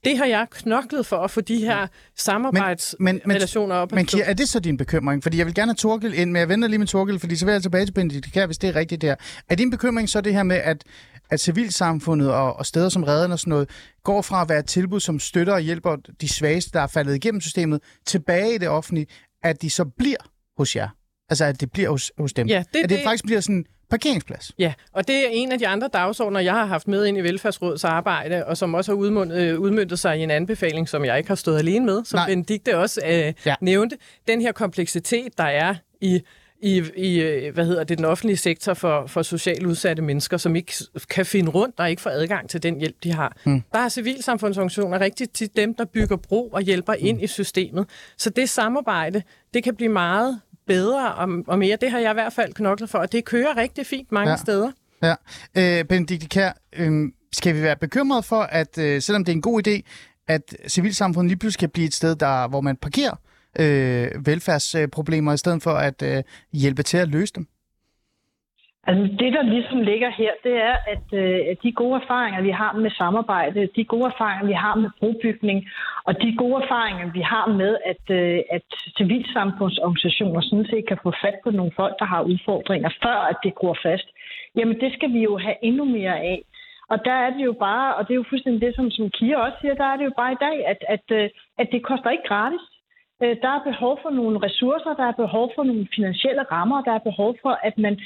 [0.05, 3.91] Det har jeg knoklet for at få de her samarbejdsrelationer op.
[3.91, 4.17] Men stå.
[4.17, 5.23] Kira, er det så din bekymring?
[5.23, 7.45] Fordi jeg vil gerne have Torkel ind, men jeg venter lige med Torkel, fordi så
[7.45, 9.15] vil jeg tilbage til Benedikt Kjær, hvis det er rigtigt der.
[9.49, 10.83] Er din bekymring så det her med, at,
[11.29, 13.69] at civilsamfundet og, og steder som redden og sådan noget,
[14.03, 17.15] går fra at være et tilbud, som støtter og hjælper de svageste, der er faldet
[17.15, 19.07] igennem systemet, tilbage i det offentlige,
[19.43, 20.17] at de så bliver
[20.57, 20.89] hos jer?
[21.29, 22.47] Altså, at det bliver hos, hos dem?
[22.47, 24.51] Ja, det- at det, det- faktisk bliver sådan en parkeringsplads?
[24.59, 27.21] Ja, og det er en af de andre dagsordner, jeg har haft med ind i
[27.21, 31.17] Velfærdsrådets arbejde, og som også har udmyndet, øh, udmyndtet sig i en anbefaling, som jeg
[31.17, 32.27] ikke har stået alene med, som Nej.
[32.27, 33.55] Benedikte også øh, ja.
[33.61, 33.97] nævnte.
[34.27, 36.21] Den her kompleksitet, der er i
[36.61, 40.55] i, i øh, hvad hedder det, den offentlige sektor for, for socialt udsatte mennesker, som
[40.55, 40.73] ikke
[41.09, 43.37] kan finde rundt og ikke får adgang til den hjælp, de har.
[43.43, 43.63] Hmm.
[43.73, 47.05] Der er civilsamfundsorganisationer rigtig tit dem, der bygger bro og hjælper hmm.
[47.05, 47.85] ind i systemet.
[48.17, 49.21] Så det samarbejde,
[49.53, 51.77] det kan blive meget bedre og, og mere.
[51.81, 54.37] Det har jeg i hvert fald knoklet for, og det kører rigtig fint mange Ja.
[54.37, 54.71] steder.
[55.03, 55.15] Ja.
[55.57, 59.41] Øh, Benedikte Kjær, øh, skal vi være bekymret for, at øh, selvom det er en
[59.41, 59.81] god idé,
[60.27, 63.15] at civilsamfundet lige pludselig kan blive et sted, der, hvor man parkerer
[63.59, 67.47] øh, velfærdsproblemer, i stedet for at øh, hjælpe til at løse dem?
[68.87, 72.73] Altså det, der ligesom ligger her, det er, at øh, de gode erfaringer, vi har
[72.73, 75.67] med samarbejde, de gode erfaringer, vi har med brobygning,
[76.07, 81.11] og de gode erfaringer, vi har med, at, øh, at civilsamfundsorganisationer sådan set kan få
[81.23, 84.07] fat på nogle folk, der har udfordringer, før at det gror fast,
[84.55, 86.39] jamen det skal vi jo have endnu mere af.
[86.91, 89.35] Og der er det jo bare, og det er jo fuldstændig det, som, som Kia
[89.37, 92.09] også siger, der er det jo bare i dag, at, at, øh, at det koster
[92.09, 92.65] ikke gratis.
[93.23, 96.93] Øh, Der er behov for nogle ressourcer, der er behov for nogle finansielle rammer, der
[96.93, 97.99] er behov for, at man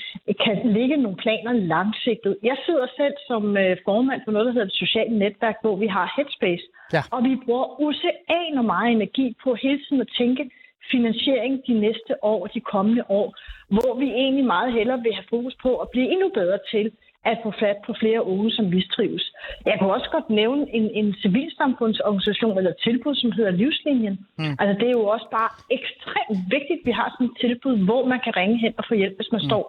[0.46, 2.38] kan lægge nogle planer langsigtet.
[2.44, 5.88] Jeg sidder selv som øh, formand for noget, der hedder det sociale netværk, hvor vi
[5.88, 6.66] har Headspace.
[6.94, 7.02] Ja.
[7.12, 10.44] Og vi bruger oceaner meget energi på hele tiden at tænke
[10.92, 13.28] finansiering de næste år og de kommende år,
[13.76, 16.92] hvor vi egentlig meget hellere vil have fokus på at blive endnu bedre til
[17.26, 19.24] at få fat på flere unge, som mistrives.
[19.66, 24.16] Jeg kunne også godt nævne en, en civilsamfundsorganisation eller tilbud, som hedder Livslinjen.
[24.38, 24.56] Mm.
[24.60, 28.06] Altså det er jo også bare ekstremt vigtigt, at vi har sådan et tilbud, hvor
[28.06, 29.50] man kan ringe hen og få hjælp, hvis man mm.
[29.50, 29.64] står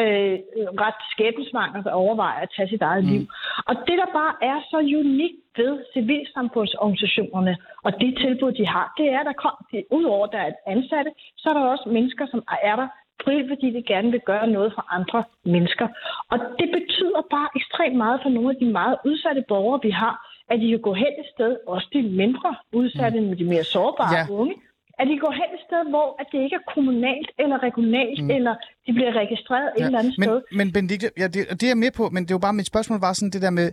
[0.00, 0.36] øh,
[0.84, 3.10] ret skæbnesvanger og overvejer at tage sit eget mm.
[3.10, 3.22] liv.
[3.68, 9.06] Og det, der bare er så unikt ved civilsamfundsorganisationerne og de tilbud, de har, det
[9.14, 9.54] er, at der kom,
[9.90, 12.88] udover at der er ansatte, så er der også mennesker, som er der
[13.24, 15.20] frivilligt, fordi de gerne vil gøre noget for andre
[15.54, 15.86] mennesker.
[16.32, 20.14] Og det betyder bare ekstremt meget for nogle af de meget udsatte borgere, vi har,
[20.50, 23.36] at de kan gå hen et sted, også de mindre udsatte, mm.
[23.40, 24.24] de mere sårbare Ja.
[24.40, 24.54] unge,
[25.00, 28.30] at de går hen et sted, hvor at det ikke er kommunalt eller regionalt, mm.
[28.36, 28.54] eller
[28.86, 29.80] de bliver registreret ja.
[29.82, 30.42] et eller andet men, sted.
[30.58, 33.00] Men Benedikte, ja, det, det er jeg med på, men det jo bare mit spørgsmål
[33.00, 33.68] var sådan det der med,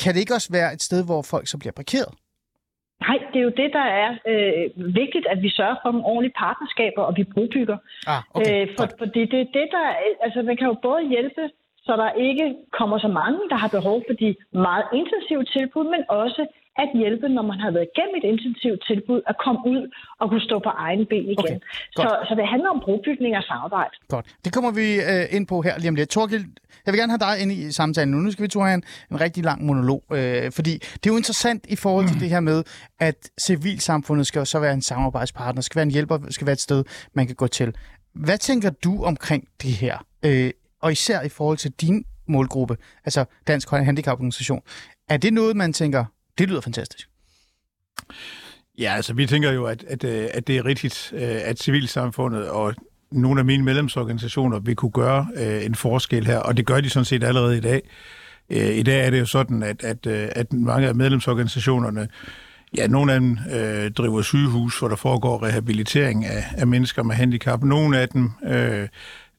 [0.00, 2.12] kan det ikke også være et sted, hvor folk så bliver parkeret?
[3.06, 6.38] Nej, det er jo det, der er øh, vigtigt, at vi sørger for nogle ordentlige
[6.44, 7.78] partnerskaber, og vi brobygger.
[8.12, 8.62] Ah, okay.
[8.62, 9.86] Øh, for, fordi det er det, der...
[10.24, 11.42] Altså, man kan jo både hjælpe,
[11.86, 12.46] så der ikke
[12.78, 14.28] kommer så mange, der har behov for de
[14.68, 16.42] meget intensive tilbud, men også
[16.76, 19.82] at hjælpe, når man har været igennem et intensivt tilbud, at komme ud
[20.20, 21.38] og kunne stå på egen ben igen.
[21.38, 21.58] Okay,
[21.96, 22.28] så, godt.
[22.28, 23.94] så det handler om brobygning og samarbejde.
[24.08, 24.26] Godt.
[24.44, 26.08] Det kommer vi øh, ind på her lige om lidt.
[26.08, 26.44] Torgild,
[26.86, 28.18] jeg vil gerne have dig ind i samtalen nu.
[28.18, 31.66] Nu skal vi have en, en rigtig lang monolog, øh, fordi det er jo interessant
[31.68, 32.64] i forhold til det her med,
[33.00, 36.60] at civilsamfundet skal jo så være en samarbejdspartner, skal være en hjælper, skal være et
[36.60, 37.74] sted, man kan gå til.
[38.14, 39.96] Hvad tænker du omkring det her?
[40.24, 40.50] Øh,
[40.82, 44.62] og især i forhold til din målgruppe, altså Dansk Handicaporganisation.
[45.08, 46.04] Er det noget, man tænker,
[46.38, 47.08] det lyder fantastisk?
[48.78, 52.48] Ja, altså vi tænker jo, at, at, øh, at det er rigtigt, øh, at civilsamfundet
[52.48, 52.74] og
[53.10, 56.90] nogle af mine medlemsorganisationer vil kunne gøre øh, en forskel her, og det gør de
[56.90, 57.82] sådan set allerede i dag.
[58.50, 62.08] Øh, I dag er det jo sådan, at, at, øh, at mange af medlemsorganisationerne,
[62.76, 67.14] ja, nogle af dem øh, driver sygehus, hvor der foregår rehabilitering af, af mennesker med
[67.14, 67.62] handicap.
[67.62, 68.88] Nogle af dem øh,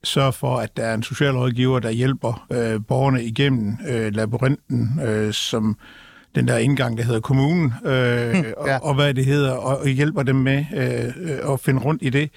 [0.03, 5.33] sørger for, at der er en socialrådgiver, der hjælper øh, borgerne igennem øh, labyrinten, øh,
[5.33, 5.77] som
[6.35, 8.53] den der indgang, der hedder kommunen, øh, ja.
[8.57, 12.09] og, og hvad det hedder, og, og hjælper dem med øh, at finde rundt i
[12.09, 12.29] det.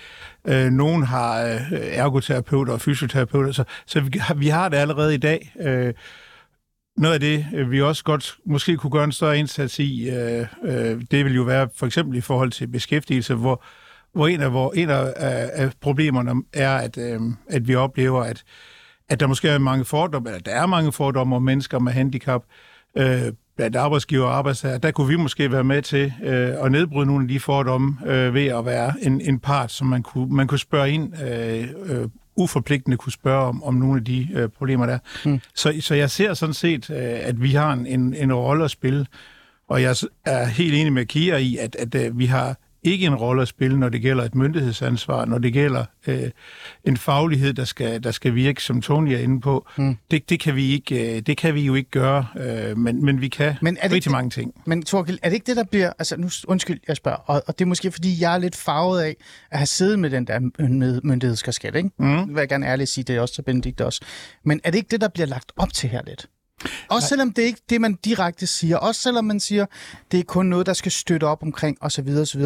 [0.45, 5.15] Øh, nogen har øh, ergoterapeuter og fysioterapeuter, så, så vi, har, vi har det allerede
[5.15, 5.53] i dag.
[5.61, 5.95] Øh,
[6.97, 10.47] noget af det, øh, vi også godt måske kunne gøre en større indsats i, øh,
[10.65, 13.65] øh, det vil jo være for eksempel i forhold til beskæftigelse, hvor,
[14.13, 18.23] hvor en af, hvor en af, af, af problemerne er, at, øh, at vi oplever,
[18.23, 18.45] at,
[19.09, 22.43] at der måske er mange fordomme, eller der er mange fordomme om mennesker med handicap,
[22.97, 27.07] øh, blandt arbejdsgiver og arbejdstager, der kunne vi måske være med til øh, at nedbryde
[27.07, 30.47] nogle af de fordomme øh, ved at være en, en part, som man kunne, man
[30.47, 34.87] kunne spørge ind, øh, øh, uforpligtende kunne spørge om, om nogle af de øh, problemer
[34.87, 34.99] der.
[35.25, 35.41] Mm.
[35.55, 38.71] Så, så jeg ser sådan set, øh, at vi har en, en, en rolle at
[38.71, 39.07] spille,
[39.69, 42.57] og jeg er helt enig med Kia i, at, at øh, vi har
[42.93, 46.31] ikke en rolle at spille, når det gælder et myndighedsansvar, når det gælder øh,
[46.85, 49.67] en faglighed, der skal, der skal virke, som Tony er inde på.
[49.79, 49.97] Mm.
[50.11, 53.21] Det, det, kan vi ikke, øh, det kan vi jo ikke gøre, øh, men, men
[53.21, 54.55] vi kan Men er det rigtig mange ting.
[54.67, 55.93] Men Torgild, er det ikke det, der bliver...
[55.99, 57.19] Altså, nu, undskyld, jeg spørger.
[57.19, 59.17] Og, og det er måske, fordi jeg er lidt farvet af
[59.51, 61.91] at have siddet med den der myndighed- myndighedskasket, ikke?
[61.99, 62.17] Mm.
[62.17, 64.01] Det vil jeg gerne ærligt sige, det er også til Benedikt også.
[64.45, 66.27] Men er det ikke det, der bliver lagt op til her lidt?
[66.91, 68.77] Også selvom det er ikke det, man direkte siger.
[68.77, 69.67] Også selvom man siger,
[70.11, 72.09] det er kun noget, der skal støtte op omkring, osv.
[72.09, 72.43] osv.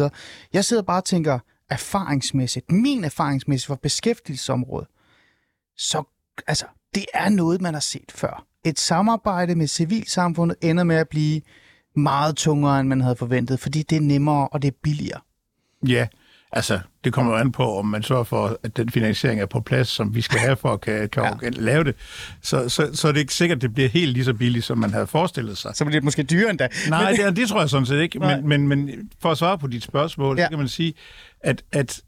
[0.53, 4.87] Jeg sidder bare og tænker, erfaringsmæssigt, min erfaringsmæssigt for beskæftigelsesområdet,
[5.77, 6.03] så
[6.47, 8.45] altså, det er noget, man har set før.
[8.65, 11.41] Et samarbejde med civilsamfundet ender med at blive
[11.95, 15.21] meget tungere, end man havde forventet, fordi det er nemmere og det er billigere.
[15.87, 16.07] Ja,
[16.51, 19.59] altså, det kommer jo an på, om man sørger for, at den finansiering er på
[19.59, 21.49] plads, som vi skal have for at kan, kan ja.
[21.49, 21.95] lave det.
[22.41, 24.77] Så, så, så er det ikke sikkert, at det bliver helt lige så billigt, som
[24.77, 25.75] man havde forestillet sig.
[25.75, 26.67] Så bliver det måske dyrere endda.
[26.89, 28.19] Nej, det, det tror jeg sådan set ikke.
[28.19, 28.89] Men, men, men
[29.21, 30.41] for at svare på dit spørgsmål, ja.
[30.41, 30.45] Ja.
[30.45, 30.93] så kan man sige,
[31.41, 32.01] at, at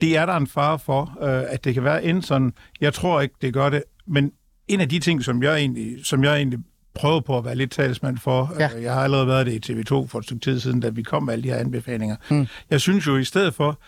[0.00, 3.20] det er der en fare for, øh, at det kan være en sådan, jeg tror
[3.20, 4.32] ikke, det gør det, men
[4.68, 6.58] en af de ting, som jeg egentlig, som jeg egentlig
[6.94, 8.68] prøver på at være lidt talsmand for, Ja.
[8.76, 11.02] øh, jeg har allerede været det i TV2 for et stykke tid siden, da vi
[11.02, 12.16] kom med alle de her anbefalinger.
[12.30, 12.46] Mm.
[12.70, 13.78] Jeg synes jo i stedet for,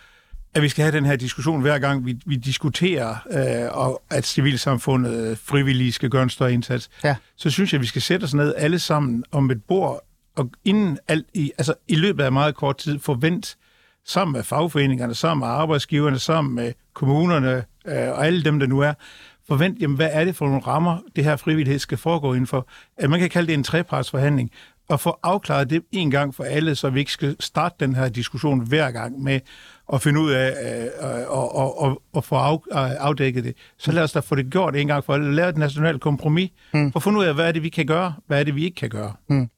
[0.55, 4.27] at vi skal have den her diskussion hver gang, vi, vi diskuterer, øh, og at
[4.27, 7.17] civilsamfundet frivillige skal gøre en større indsats, Ja.
[7.37, 10.01] så synes jeg, at vi skal sætte os ned alle sammen om et bord,
[10.37, 13.57] og inden alt i, altså i løbet af meget kort tid forvent
[14.07, 18.81] sammen med fagforeningerne, sammen med arbejdsgiverne, sammen med kommunerne øh, og alle dem, der nu
[18.81, 18.93] er,
[19.49, 22.69] forvent, jamen, hvad er det for nogle rammer, det her frivillighed skal foregå indenfor?
[22.97, 24.51] At man kan kalde det en trepartsforhandling,
[24.91, 28.09] at få afklaret det en gang for alle, så vi ikke skal starte den her
[28.09, 29.41] diskussion hver gang med
[29.93, 32.61] at finde ud af øh, og, og, og, og få af,
[32.99, 33.57] afdækket det.
[33.79, 35.35] Så lad os da få det gjort en gang for alle.
[35.35, 36.51] Lave et nationalt kompromis.
[36.75, 36.93] Mm.
[36.93, 38.65] For at finde ud af, hvad er det, vi kan gøre, hvad er det, vi
[38.65, 39.13] ikke kan gøre.
[39.29, 39.51] Mm.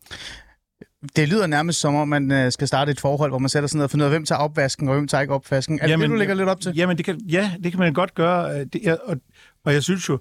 [1.16, 3.77] Det lyder nærmest som om, man øh, skal starte et forhold, hvor man sætter sig
[3.77, 5.79] ned og finder ud af, hvem tager opvasken, og hvem tager ikke opvasken.
[5.79, 6.72] Er det jamen, det, du lægger lidt op til?
[6.77, 8.64] Jamen, det kan, ja, det kan man godt gøre.
[8.64, 9.16] Det, og,
[9.64, 10.18] og jeg synes jo,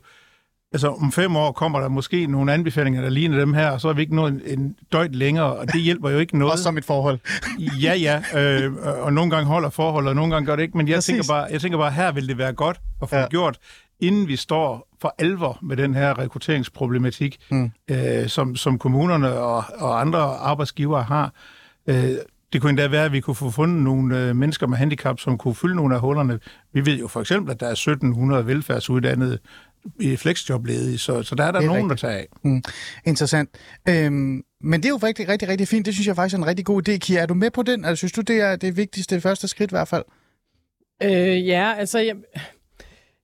[0.71, 3.89] altså om fem år kommer der måske nogle anbefalinger, der ligner dem her, og så
[3.89, 6.52] er vi ikke nået en, en døjt længere, og det hjælper jo ikke noget.
[6.52, 7.19] Også som et forhold.
[7.84, 8.73] ja, ja, øh,
[9.04, 11.47] og nogle gange holder forhold, og nogle gange gør det ikke, men jeg tænker, bare,
[11.52, 13.28] jeg tænker bare, her vil det være godt at få ja.
[13.28, 13.58] gjort,
[14.00, 17.71] inden vi står for alvor med den her rekrutteringsproblematik, mm.
[17.91, 21.34] øh, som, som kommunerne og, og andre arbejdsgivere har.
[21.88, 22.10] Øh,
[22.54, 25.38] det kunne endda være, at vi kunne få fundet nogle øh, mennesker med handicap, som
[25.38, 26.40] kunne fylde nogle af hullerne.
[26.74, 29.40] Vi ved jo for eksempel, at der er 1700 velfærdsuddannede
[30.00, 32.02] i flexjobledige, så, så der er der er nogen, rigtigt.
[32.02, 32.28] der tager af.
[32.44, 32.64] Mm.
[33.06, 33.50] Interessant.
[33.90, 35.86] Øhm, men det er jo rigtig, rigtig, rigtig fint.
[35.86, 37.20] Det synes jeg faktisk er en rigtig god idé, Kia.
[37.20, 37.86] Er du med på den?
[37.86, 40.04] Altså, synes du, det er det vigtigste første skridt i hvert fald?
[41.04, 42.00] Øh, ja, altså...
[42.00, 42.16] Jeg...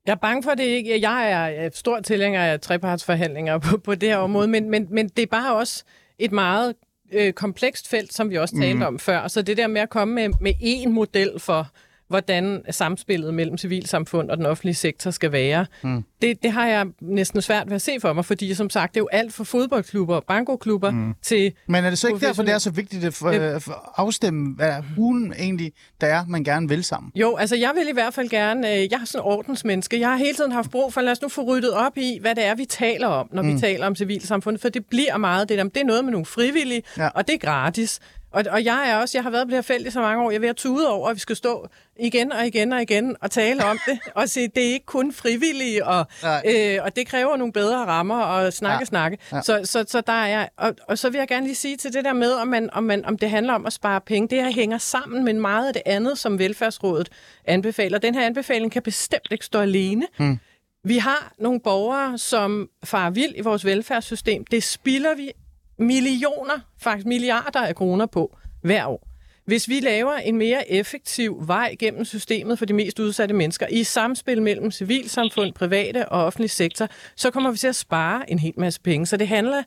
[0.06, 1.02] Jeg er bange for det ikke.
[1.02, 5.24] Jeg er stor tilhænger af trepartsforhandlinger på, på det her område, men, men, men det
[5.24, 5.84] er bare også
[6.20, 6.74] et meget
[7.14, 8.82] øh, komplekst felt, som vi også talte mm.
[8.82, 9.28] om før.
[9.28, 11.72] Så det der med at komme med, med én model for,
[12.08, 15.66] hvordan samspillet mellem civilsamfund og den offentlige sektor skal være.
[15.84, 16.04] Mm.
[16.22, 19.00] Det, det har jeg næsten svært ved at se for mig, fordi som sagt, det
[19.00, 21.14] er jo alt fra fodboldklubber og bankoklubber mm.
[21.22, 21.54] til...
[21.68, 24.74] Men er det så ikke derfor, det er så vigtigt at for, for afstemme, hvad
[24.96, 27.12] hun egentlig der er, man gerne vil sammen?
[27.16, 28.74] Jo, altså jeg vil i hvert fald gerne...
[28.74, 30.00] Øh, jeg er sådan en ordensmenneske.
[30.00, 32.36] Jeg har hele tiden haft brug for, lad os nu få ryddet op i, hvad
[32.36, 33.56] det er, vi taler om, når mm.
[33.56, 36.26] vi taler om civilsamfundet, for det bliver meget det der, det er noget med nogle
[36.26, 37.08] frivillige, ja.
[37.08, 38.00] og det er gratis.
[38.34, 40.24] Og, og jeg er også, jeg har været på det her felt i så mange
[40.24, 41.68] år, jeg er ved at tude over, at vi skal stå
[42.00, 45.14] igen og igen og igen og tale om det, og sige, det er ikke kun
[45.14, 46.06] frivillige, og,
[46.46, 48.86] øh, og det kræver nogle bedre rammer og snakke, ja.
[48.86, 49.18] snakke.
[49.32, 49.42] Ja.
[49.42, 52.06] Så, så, så der er, og, og så vil jeg gerne lige sige til det
[52.06, 54.52] der med, om, man, om, man, om det handler om at spare penge, det her
[54.52, 57.10] hænger sammen med meget af det andet, som Velfærdsrådet
[57.46, 57.98] anbefaler.
[57.98, 60.08] Den her anbefaling kan bestemt ikke stå alene.
[60.18, 60.40] Hmm.
[60.84, 64.46] Vi har nogle borgere, som far vild i vores velfærdssystem.
[64.46, 65.32] Det spilder vi
[65.78, 69.08] millioner, faktisk milliarder af kroner på hver år.
[69.46, 73.84] Hvis vi laver en mere effektiv vej gennem systemet for de mest udsatte mennesker i
[73.84, 78.54] samspil mellem civilsamfund, private og offentlig sektor, så kommer vi til at spare en hel
[78.58, 79.06] masse penge.
[79.06, 79.64] Så det handler,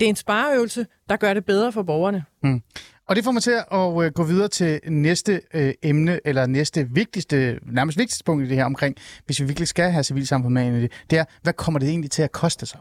[0.00, 2.24] det er en spareøvelse, der gør det bedre for borgerne.
[2.42, 2.62] Mm.
[3.08, 6.88] Og det får mig til at øh, gå videre til næste øh, emne, eller næste
[6.90, 10.78] vigtigste, nærmest vigtigste punkt i det her omkring, hvis vi virkelig skal have civilsamfund med
[10.78, 12.80] i det, det er, hvad kommer det egentlig til at koste sig?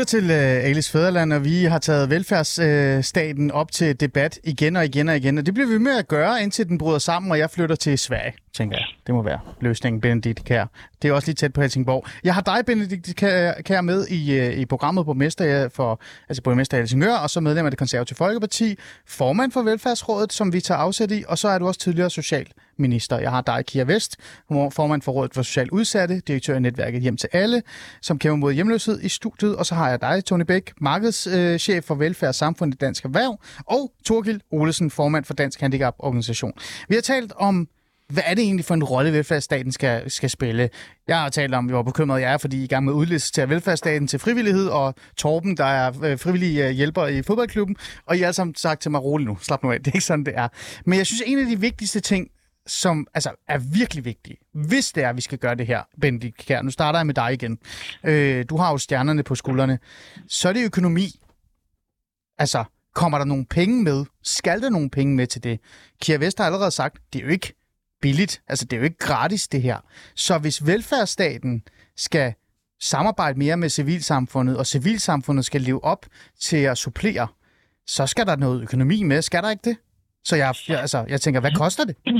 [0.00, 4.76] Lytter til uh, Alice Fæderland, og vi har taget velfærdsstaten uh, op til debat igen
[4.76, 5.38] og igen og igen.
[5.38, 7.98] Og det bliver vi med at gøre, indtil den bryder sammen, og jeg flytter til
[7.98, 8.86] Sverige, tænker jeg.
[9.06, 10.66] Det må være løsningen, Benedikt Kær.
[11.02, 12.06] Det er også lige tæt på Helsingborg.
[12.24, 16.54] Jeg har dig, Benedikt Kær, med i, øh, i programmet på Mester for, altså på
[16.54, 20.78] Mester Helsingør, og så medlem af det konservative Folkeparti, formand for Velfærdsrådet, som vi tager
[20.78, 23.18] afsæt i, og så er du også tidligere socialminister.
[23.18, 24.16] Jeg har dig, Kia Vest,
[24.48, 27.62] formand for Rådet for Social Udsatte, direktør i netværket Hjem til Alle,
[28.02, 29.56] som kæmper mod hjemløshed i studiet.
[29.56, 33.40] Og så har jeg dig, Tony Bæk, markedschef for velfærd og samfund i Dansk Erhverv,
[33.66, 36.52] og Torgild Olesen, formand for Dansk Handicap Organisation.
[36.88, 37.68] Vi har talt om
[38.10, 40.70] hvad er det egentlig for en rolle, velfærdsstaten skal, skal spille?
[41.08, 42.96] Jeg har talt om, hvor bekymret jeg er, fordi I er i gang med at
[42.96, 48.16] udlicitere velfærdsstaten til frivillighed, og Torben, der er øh, frivillig øh, hjælper i fodboldklubben, og
[48.16, 50.04] I har alle sammen sagt til mig, rolig nu, slap nu af, det er ikke
[50.04, 50.48] sådan, det er.
[50.86, 52.28] Men jeg synes, en af de vigtigste ting,
[52.66, 56.36] som altså, er virkelig vigtig, hvis det er, at vi skal gøre det her, Benedikt
[56.36, 57.58] Kær, Nu starter jeg med dig igen.
[58.04, 59.78] Øh, du har jo stjernerne på skuldrene.
[60.28, 61.20] Så er det økonomi.
[62.38, 64.04] Altså, kommer der nogle penge med?
[64.22, 65.60] Skal der nogle penge med til det?
[66.02, 67.59] Kjær Vest har allerede sagt, det er jo ikke
[68.02, 68.42] billigt.
[68.48, 69.76] Altså, det er jo ikke gratis, det her.
[70.16, 71.62] Så hvis velfærdsstaten
[71.96, 72.34] skal
[72.80, 76.06] samarbejde mere med civilsamfundet, og civilsamfundet skal leve op
[76.40, 77.28] til at supplere,
[77.86, 79.22] så skal der noget økonomi med.
[79.22, 79.76] Skal der ikke det?
[80.24, 81.96] Så jeg, jeg, altså, jeg tænker, hvad koster det?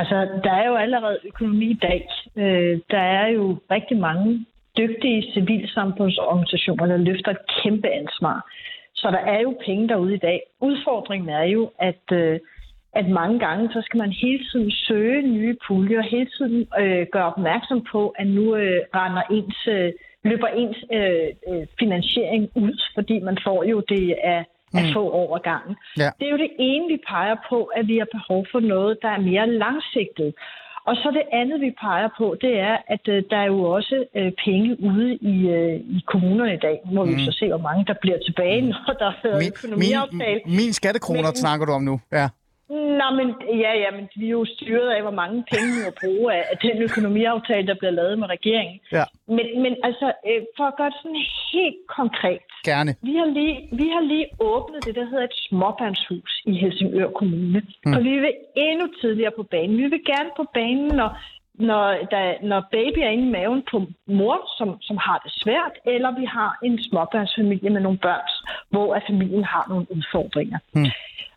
[0.00, 2.08] Altså, der er jo allerede økonomi i dag.
[2.36, 8.50] Øh, der er jo rigtig mange dygtige civilsamfundsorganisationer, der løfter et kæmpe ansvar.
[8.94, 10.40] Så der er jo penge derude i dag.
[10.60, 12.40] Udfordringen er jo, at, øh,
[12.94, 17.26] at mange gange, så skal man hele tiden søge nye puljer, hele tiden øh, gøre
[17.32, 19.92] opmærksom på, at nu øh, render ens, øh,
[20.24, 24.92] løber ens øh, øh, finansiering ud, fordi man får jo det af at mm.
[24.92, 25.76] få over gangen.
[25.96, 26.10] Ja.
[26.18, 29.08] Det er jo det ene, vi peger på, at vi har behov for noget, der
[29.08, 30.34] er mere langsigtet.
[30.88, 34.04] Og så det andet, vi peger på, det er, at øh, der er jo også
[34.16, 36.76] øh, penge ude i, øh, i kommunerne i dag.
[36.92, 37.10] Må mm.
[37.10, 38.68] vi så se, hvor mange der bliver tilbage, mm.
[38.86, 40.40] når der er økonomiaftale.
[40.46, 42.28] Min, min skattekroner Men, snakker du om nu, ja.
[42.68, 43.28] Nå, men
[43.64, 46.44] ja, ja, men vi er jo styret af, hvor mange penge vi må bruge af,
[46.52, 48.80] af den økonomiaftale, der bliver lavet med regeringen.
[48.92, 49.04] Ja.
[49.26, 52.46] Men, men altså, øh, for at gøre det sådan helt konkret.
[52.64, 52.90] Gerne.
[53.02, 57.62] Vi har lige, vi har lige åbnet det, der hedder et småbørnshus i Helsingør Kommune.
[57.86, 57.92] Mm.
[57.94, 59.76] Og vi vil endnu tidligere på banen.
[59.76, 61.10] Vi vil gerne på banen, når
[61.70, 65.74] når, der, når baby er inde i maven på mor, som, som har det svært,
[65.94, 68.28] eller vi har en småbørnsfamilie med nogle børn,
[68.70, 70.58] hvor at familien har nogle udfordringer.
[70.74, 70.90] Mm.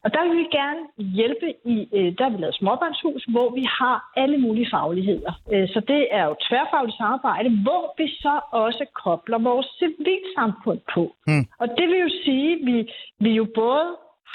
[0.06, 0.82] Og der vil vi gerne
[1.20, 5.32] hjælpe i, øh, der har vi lavet småbørnshus, hvor vi har alle mulige fagligheder.
[5.54, 11.04] Øh, så det er jo tværfagligt samarbejde, hvor vi så også kobler vores civilsamfund på.
[11.28, 11.46] Mm.
[11.62, 12.78] Og det vil jo sige, at vi,
[13.20, 13.88] vi jo både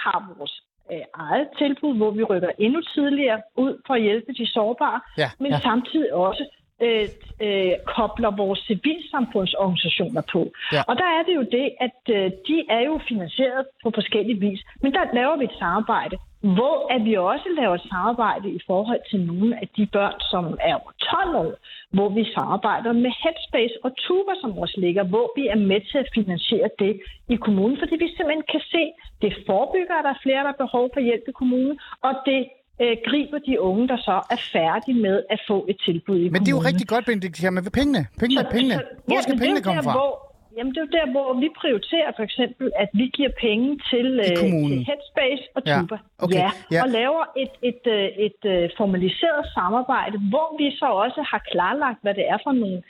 [0.02, 0.54] har vores
[0.92, 5.30] øh, eget tilbud, hvor vi rykker endnu tidligere ud for at hjælpe de sårbare, Ja,
[5.38, 5.60] men ja.
[5.60, 6.44] samtidig også
[6.86, 7.08] øh,
[7.46, 10.42] øh, kobler vores civilsamfundsorganisationer på.
[10.72, 10.82] Ja.
[10.88, 14.60] Og der er det jo det, at øh, de er jo finansieret på forskellige vis,
[14.82, 16.16] men der laver vi et samarbejde,
[16.56, 20.44] hvor at vi også laver et samarbejde i forhold til nogle af de børn, som
[20.60, 20.92] er over
[21.32, 21.52] 12 år,
[21.96, 25.98] hvor vi samarbejder med Headspace og Tuba, som også ligger, hvor vi er med til
[25.98, 28.82] at finansiere det i kommunen, fordi vi simpelthen kan se,
[29.22, 32.40] det forebygger, at der er flere, der har behov for hjælp i kommunen, og det
[32.82, 36.40] øh, griber de unge, der så er færdige med at få et tilbud i Men
[36.40, 36.66] det er jo kommunen.
[36.70, 38.02] rigtig godt, Benedikt, her med pengene.
[38.22, 38.74] Pengene, pengene.
[39.08, 39.94] Hvor skal men det er pengene komme der, fra?
[39.98, 40.12] Hvor,
[40.56, 44.06] jamen, det er jo der, hvor vi prioriterer for eksempel, at vi giver penge til,
[44.26, 44.70] øh, kommunen.
[44.70, 45.96] til Headspace og Ja, Tuba.
[46.24, 46.80] okay, Ja, ja.
[46.84, 51.98] og laver et, et, øh, et, et formaliseret samarbejde, hvor vi så også har klarlagt,
[52.04, 52.80] hvad det er for nogle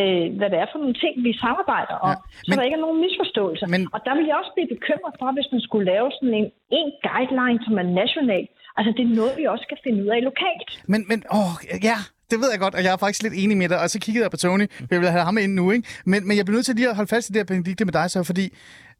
[0.00, 2.64] øh, hvad det er for nogle ting, vi samarbejder om, Ja, ja, så men- der
[2.68, 3.66] ikke er nogen misforståelser.
[3.74, 6.48] men- Og der vil jeg også blive bekymret for, hvis man skulle lave sådan en,
[6.80, 8.44] en guideline, som er national.
[8.78, 10.68] Altså, det er noget, vi også skal finde ud af lokalt.
[10.92, 11.52] Men, men, åh,
[11.90, 11.96] ja,
[12.30, 13.78] det ved jeg godt, og jeg er faktisk lidt enig med dig.
[13.80, 15.88] Og så kiggede jeg på Tony, for jeg vil have ham ind nu, ikke?
[16.10, 17.92] Men, men jeg bliver nødt til lige at holde fast i det her, Benedikte, med
[17.92, 18.46] dig så, fordi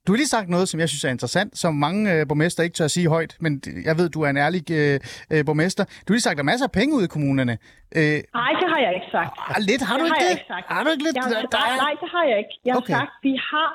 [0.07, 2.75] du har lige sagt noget, som jeg synes er interessant, som mange øh, borgmester ikke
[2.75, 5.01] tør at sige højt, men jeg ved, du er en ærlig øh,
[5.33, 5.85] øh, borgmester.
[5.85, 7.55] Du har lige sagt, at der er masser af penge ude i kommunerne.
[7.99, 9.33] Øh, Nej, det har jeg ikke sagt.
[9.57, 10.39] ah, lidt, har du det ikke har jeg det?
[10.41, 10.67] ikke sagt.
[10.75, 11.17] Har du ikke lidt?
[11.17, 12.55] Jeg har, der, nej, nej, det har jeg ikke.
[12.67, 12.95] Jeg har Okay.
[12.99, 13.69] sagt, vi har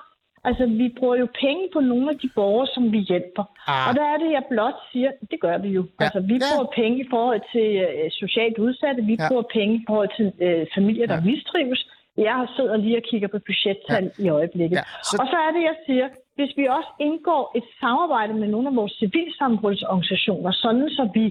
[0.50, 3.44] Altså, vi bruger jo penge på nogle af de borgere, som vi hjælper.
[3.68, 3.88] Ah.
[3.90, 5.84] Og der er det, jeg blot siger, det gør vi jo.
[6.00, 6.04] Ja.
[6.06, 6.40] Altså, vi Ja.
[6.50, 9.28] bruger penge i forhold til øh, socialt udsatte, vi Ja.
[9.30, 11.22] bruger penge i forhold til øh, familier, der Ja.
[11.32, 11.82] mistrives.
[12.18, 14.78] Jeg har siddet lige og kigger på budgettal i øjeblikket.
[14.78, 18.48] Ja, så- Og så er det, jeg siger, hvis vi også indgår et samarbejde med
[18.48, 21.26] nogle af vores civilsamfundsorganisationer, sådan så vi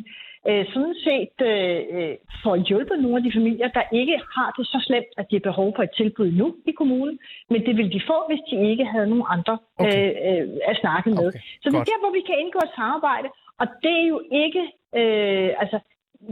[0.48, 4.66] øh, sådan set øh, øh, får hjulpet nogle af de familier, der ikke har det
[4.66, 7.18] så slemt, at de har behov for et tilbud nu i kommunen,
[7.50, 9.98] men det vil de få, hvis de ikke havde nogen andre Okay.
[9.98, 11.26] øh, øh, at snakke med.
[11.28, 13.28] Okay, Så det er der, hvor vi kan indgå et samarbejde,
[13.60, 14.62] og det er jo ikke...
[15.00, 15.78] Øh, altså,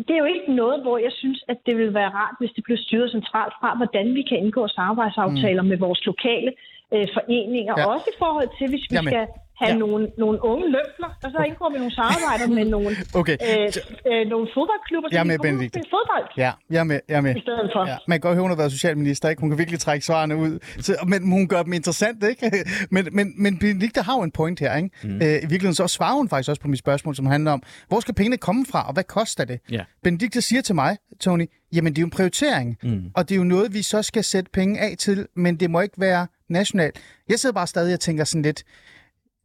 [0.06, 2.64] det er jo ikke noget, hvor jeg synes, at det vil være rart, hvis det
[2.64, 5.68] bliver styret centralt fra, hvordan vi kan indgå samarbejdsaftaler mm.
[5.68, 6.52] med vores lokale
[6.95, 7.74] øh, foreninger.
[7.80, 7.84] Ja.
[7.95, 9.26] Også i forhold til, hvis vi Jamen, skal
[9.61, 9.76] have ja.
[9.84, 13.36] nogle, nogle unge løfler, og så indgår vi nogle samarbejder med nogle, Okay.
[13.49, 13.68] øh,
[14.11, 15.38] øh, nogle fodboldklubber, så Jeg vi med,
[15.70, 17.01] kan fodbold Ja, jeg er med.
[17.09, 17.36] Jeg er med.
[17.36, 17.86] i stedet for.
[17.88, 19.41] Ja, man kan godt høre, hun har været socialminister, ikke?
[19.41, 20.59] Hun kan virkelig trække svarene ud.
[20.86, 22.51] Så, men hun gør dem interessant, ikke?
[22.95, 24.91] Men, men, men Benedikte har jo en point her, ikke?
[25.05, 25.14] Mm.
[25.14, 28.01] Øh, I virkeligheden så svarer hun faktisk også på mit spørgsmål, som handler om, hvor
[28.01, 29.61] skal pengene komme fra, og hvad koster det?
[29.70, 29.84] Ja.
[30.03, 33.03] Benedikte siger til mig, Tony, jamen det er jo en prioritering, mm.
[33.14, 35.80] og det er jo noget, vi så skal sætte penge af til, men det må
[35.80, 36.98] ikke være nationalt.
[37.28, 38.64] Jeg sidder bare stadig og tænker sådan lidt,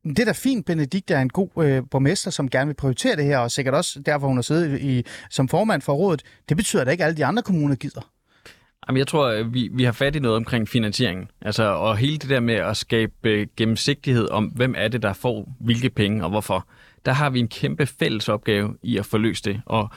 [0.04, 3.26] det er da fint, Benedikt er en god øh, borgmester, som gerne vil prioritere det
[3.26, 6.24] her, og sikkert også derfor, hun har siddet i, som formand for rådet.
[6.50, 8.12] Det betyder da ikke, at alle de andre kommuner gider.
[8.88, 11.28] Jamen, jeg tror, øh, vi, vi har fat i noget omkring finansieringen.
[11.42, 15.14] Altså, og hele det der med at skabe øh, gennemsigtighed om, hvem er det, der
[15.14, 16.68] får hvilke penge og hvorfor.
[17.06, 19.62] Der har vi en kæmpe fælles opgave i at få løst det.
[19.66, 19.90] Og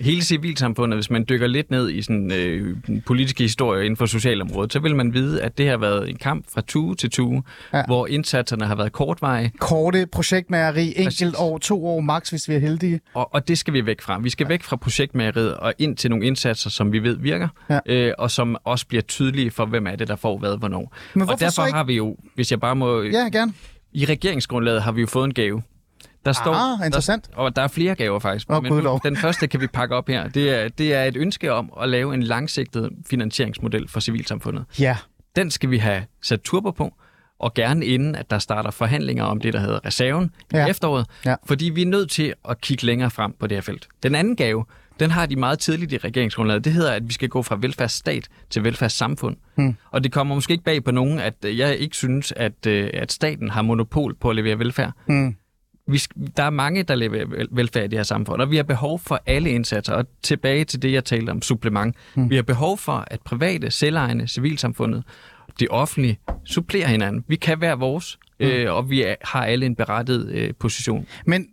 [0.00, 2.76] hele civilsamfundet, hvis man dykker lidt ned i sådan øh,
[3.06, 6.44] politiske historie inden for socialområdet, så vil man vide, at det har været en kamp
[6.54, 7.42] fra tue til tue,
[7.72, 7.78] Ja.
[7.78, 7.84] ja.
[7.86, 12.58] hvor indsatserne har været kortveje, Korte projektmageri, enkelt år, to år max, hvis vi er
[12.58, 13.00] heldige.
[13.14, 14.18] Og, og det skal vi væk fra.
[14.18, 17.78] Vi skal væk fra projektmageriet og ind til nogle indsatser, som vi ved virker, Ja.
[17.86, 20.96] øh, og som også bliver tydelige for, hvem er det, der får hvad, hvornår.
[21.14, 23.02] Men og derfor ikke- har vi jo, hvis jeg bare må...
[23.02, 23.52] Ja, gerne.
[23.92, 25.62] I regeringsgrundlaget har vi jo fået en gave.
[26.24, 27.26] Der står, Ah, interessant.
[27.30, 28.50] Der, og der er flere gaver faktisk.
[28.50, 30.28] Åh, men nu- den første kan vi pakke op her.
[30.28, 34.64] Det er, det er et ønske om at lave en langsigtet finansieringsmodel for civilsamfundet.
[34.80, 34.96] Ja.
[35.36, 36.94] Den skal vi have sat turbo på,
[37.38, 40.66] og gerne inden, at der starter forhandlinger om det, der hedder reserven Ja.
[40.66, 41.06] i efteråret.
[41.26, 41.34] Ja.
[41.46, 43.88] Fordi vi er nødt til at kigge længere frem på det her felt.
[44.02, 44.64] Den anden gave,
[45.00, 46.64] den har de meget tidligt i regeringsgrundlaget.
[46.64, 49.36] Det hedder, at vi skal gå fra velfærdsstat til velfærdssamfund.
[49.54, 49.76] Hmm.
[49.90, 52.90] Og det kommer måske ikke bag på nogen, at øh, jeg ikke synes, at, øh,
[52.94, 54.92] at staten har monopol på at levere velfærd.
[55.06, 55.36] Hmm.
[55.88, 56.00] Vi,
[56.36, 58.98] der er mange, der leverer vel- velfærd i det her samfund, og vi har behov
[58.98, 59.92] for alle indsatser.
[59.94, 61.96] Og tilbage til det, jeg talte om, supplement.
[62.14, 62.30] Mm.
[62.30, 65.04] Vi har behov for, at private, selvejende, civilsamfundet,
[65.60, 67.24] det offentlige, supplerer hinanden.
[67.28, 68.46] Vi kan være vores, mm.
[68.46, 71.06] øh, og vi er, har alle en berettiget øh, position.
[71.26, 71.46] Men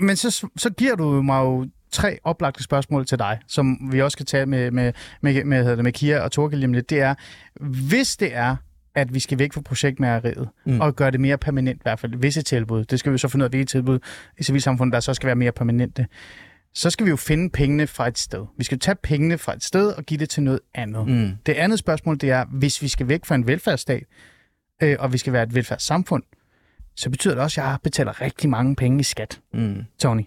[0.00, 4.14] men så, så giver du mig jo tre oplagte spørgsmål til dig, som vi også
[4.14, 6.90] skal tage med, med, med, med, med, med Kia og Torkel lidt.
[6.90, 7.14] Det er,
[7.88, 8.56] hvis det er,
[8.94, 10.80] at vi skal væk fra projektmæreriet mm.
[10.80, 12.84] og gøre det mere permanent, i hvert fald visse tilbud.
[12.84, 13.98] Det skal vi så finde ud af, hvilke tilbud
[14.38, 16.06] i civilsamfundet, der så skal være mere permanente.
[16.74, 18.46] Så skal vi jo finde pengene fra et sted.
[18.58, 21.08] Vi skal tage pengene fra et sted og give det til noget andet.
[21.08, 21.30] Mm.
[21.46, 24.04] Det andet spørgsmål, det er, hvis vi skal væk fra en velfærdsstat,
[24.82, 26.22] øh, og vi skal være et velfærdssamfund,
[26.96, 29.84] så betyder det også, at jeg betaler rigtig mange penge i skat, mm.
[29.98, 30.22] Tony.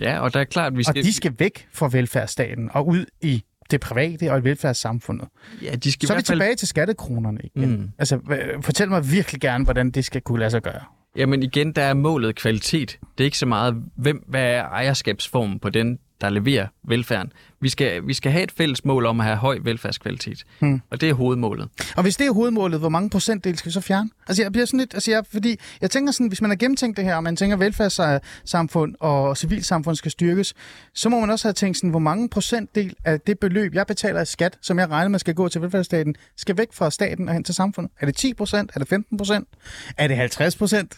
[0.00, 0.98] Ja, og der er klart, at vi skal...
[1.00, 5.28] Og de skal væk fra velfærdsstaten og ud i det private og i velfærdssamfundet.
[5.62, 6.38] Ja, de skal så er vi fald...
[6.38, 7.70] tilbage til skattekronerne igen.
[7.70, 7.90] Mm.
[7.98, 8.20] Altså,
[8.60, 10.80] fortæl mig virkelig gerne, hvordan det skal kunne lade sig gøre.
[11.16, 12.98] Jamen igen, der er målet kvalitet.
[13.18, 17.32] Det er ikke så meget, hvem, hvad er ejerskabsformen på den der leverer velfærden.
[17.60, 20.80] Vi skal, vi skal have et fælles mål om at have høj velfærdskvalitet, hmm.
[20.90, 21.68] og det er hovedmålet.
[21.96, 24.10] Og hvis det er hovedmålet, hvor mange procentdel skal vi så fjerne?
[24.28, 26.96] Altså jeg bliver sådan lidt, altså jeg, fordi jeg tænker sådan, hvis man har gennemtænkt
[26.96, 30.54] det her, og man tænker, at velfærdssamfund og civilsamfund skal styrkes,
[30.94, 34.22] så må man også have tænkt sådan, hvor mange procentdel af det beløb, jeg betaler
[34.22, 37.34] i skat, som jeg regner med skal gå til velfærdsstaten, skal væk fra staten og
[37.34, 37.92] hen til samfundet.
[38.00, 38.70] Er det 10 procent?
[38.74, 39.48] Er det 15 procent?
[39.96, 40.96] Er det 50 procent?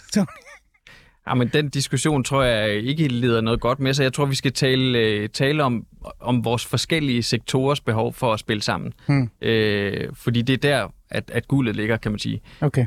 [1.29, 4.35] Ja, men den diskussion tror jeg ikke leder noget godt med, så jeg tror, vi
[4.35, 5.87] skal tale, øh, tale om,
[6.20, 8.93] om vores forskellige sektorers behov for at spille sammen.
[9.07, 9.31] Hmm.
[9.43, 12.41] Øh, fordi det er der, at, at guldet ligger, kan man sige.
[12.61, 12.87] Okay.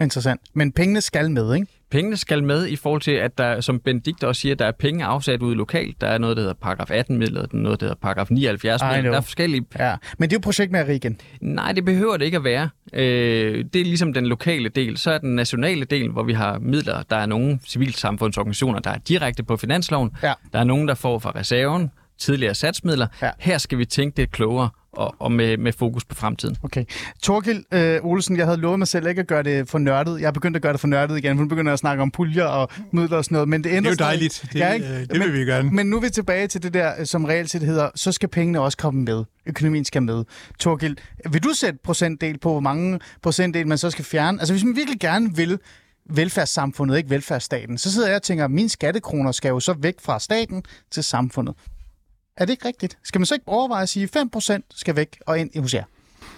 [0.00, 0.40] Interessant.
[0.54, 1.66] Men pengene skal med, ikke?
[1.90, 5.04] Pengene skal med i forhold til, at der, som Benedikt også siger, der er penge
[5.04, 6.00] afsat ude lokalt.
[6.00, 8.82] Der er noget, der hedder paragraf 18 midler, der er noget, der hedder paragraf 79
[8.82, 9.10] midler.
[9.10, 9.66] Der er forskellige...
[9.78, 9.94] Ja.
[10.18, 11.20] Men det er jo projekt med igen.
[11.40, 12.68] Nej, det behøver det ikke at være.
[12.92, 14.96] Øh, det er ligesom den lokale del.
[14.96, 17.02] Så er den nationale del, hvor vi har midler.
[17.10, 20.10] Der er nogle civilsamfundsorganisationer, der er direkte på finansloven.
[20.22, 20.32] Ja.
[20.52, 23.06] Der er nogen, der får fra reserven tidligere satsmidler.
[23.22, 23.30] Ja.
[23.38, 26.56] Her skal vi tænke det klogere og, og med, med fokus på fremtiden.
[26.62, 26.84] Okay.
[27.22, 30.20] Torgild øh, Olsen, jeg havde lovet mig selv ikke at gøre det for nørdet.
[30.20, 31.36] Jeg er begyndt at gøre det for nørdet igen.
[31.36, 33.48] Hun begynder at snakke om puljer og midler og sådan noget.
[33.48, 34.44] Men det, ændrer det er jo dejligt.
[34.52, 34.86] Det, ja, ikke?
[34.86, 35.70] Øh, det vil men, vi gerne.
[35.70, 38.28] Men nu er vi tilbage til det der, øh, som reelt set hedder, så skal
[38.28, 39.24] pengene også komme med.
[39.46, 40.24] Økonomien skal med.
[40.58, 40.96] Torgild,
[41.30, 44.40] vil du sætte procentdel på, hvor mange procentdel man så skal fjerne?
[44.40, 45.58] Altså hvis man virkelig gerne vil
[46.10, 49.94] velfærdssamfundet, ikke velfærdsstaten, så sidder jeg og tænker, at mine skattekroner skal jo så væk
[50.00, 51.54] fra staten til samfundet.
[52.36, 52.98] Er det ikke rigtigt?
[53.02, 55.74] Skal man så ikke overveje at sige, at 5% skal væk og ind i hos
[55.74, 55.84] jer?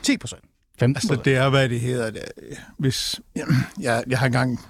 [0.07, 0.13] 10%?
[0.13, 0.83] 15%?
[0.83, 2.11] Altså, det er, hvad det hedder.
[2.79, 3.21] Hvis,
[3.81, 4.61] jeg, jeg har engang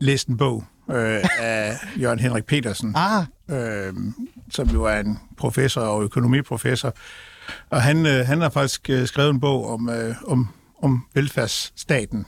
[0.00, 3.26] læst en bog øh, af Jørgen Henrik Petersen, ah.
[3.50, 3.94] øh,
[4.50, 6.94] som jo er en professor og økonomiprofessor.
[7.70, 10.48] Og han, øh, han har faktisk øh, skrevet en bog om, øh, om,
[10.82, 12.26] om velfærdsstaten.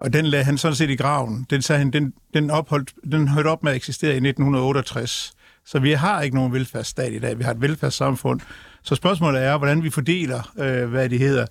[0.00, 1.46] Og den lagde han sådan set i graven.
[1.50, 5.32] Den, sagde han, den, den, opholdt, den hørte op med at eksistere i 1968.
[5.66, 7.38] Så vi har ikke nogen velfærdsstat i dag.
[7.38, 8.40] Vi har et velfærdssamfund.
[8.82, 11.46] Så spørgsmålet er, hvordan vi fordeler, øh, hvad det hedder,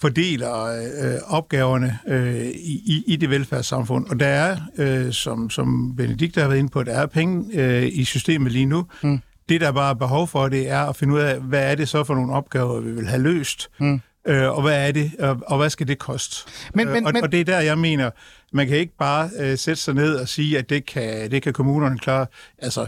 [0.00, 0.64] fordeler
[1.02, 4.06] øh, opgaverne øh, i, i det velfærdssamfund.
[4.06, 7.88] Og der er, øh, som, som Benedikt har været inde på, der er penge øh,
[7.92, 8.86] i systemet lige nu.
[9.02, 9.20] Mm.
[9.48, 11.88] Det, der bare er behov for, det er at finde ud af, hvad er det
[11.88, 13.70] så for nogle opgaver, vi vil have løst.
[13.80, 14.00] Mm.
[14.26, 16.50] Øh, og hvad er det, og, og hvad skal det koste?
[16.74, 17.22] Men, men, øh, og, men...
[17.22, 18.10] og det er der, jeg mener,
[18.52, 21.52] man kan ikke bare øh, sætte sig ned og sige, at det kan, det kan
[21.52, 22.26] kommunerne klare.
[22.58, 22.86] Altså,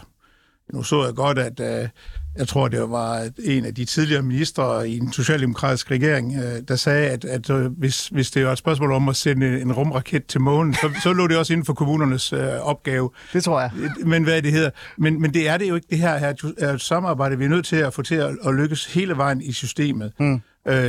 [0.72, 1.88] nu så jeg godt, at uh,
[2.38, 6.76] jeg tror, det var en af de tidligere ministre i en socialdemokratisk regering, uh, der
[6.76, 10.26] sagde, at, at uh, hvis, hvis det var et spørgsmål om at sende en rumraket
[10.26, 13.10] til månen, så, så lå det også inden for kommunernes uh, opgave.
[13.32, 13.70] Det tror jeg.
[14.04, 14.70] Men hvad det hedder.
[14.98, 15.86] Men, men det er det jo ikke.
[15.90, 18.94] Det her her er samarbejde, vi er nødt til at få til at, at lykkes
[18.94, 20.12] hele vejen i systemet.
[20.20, 20.40] Mm.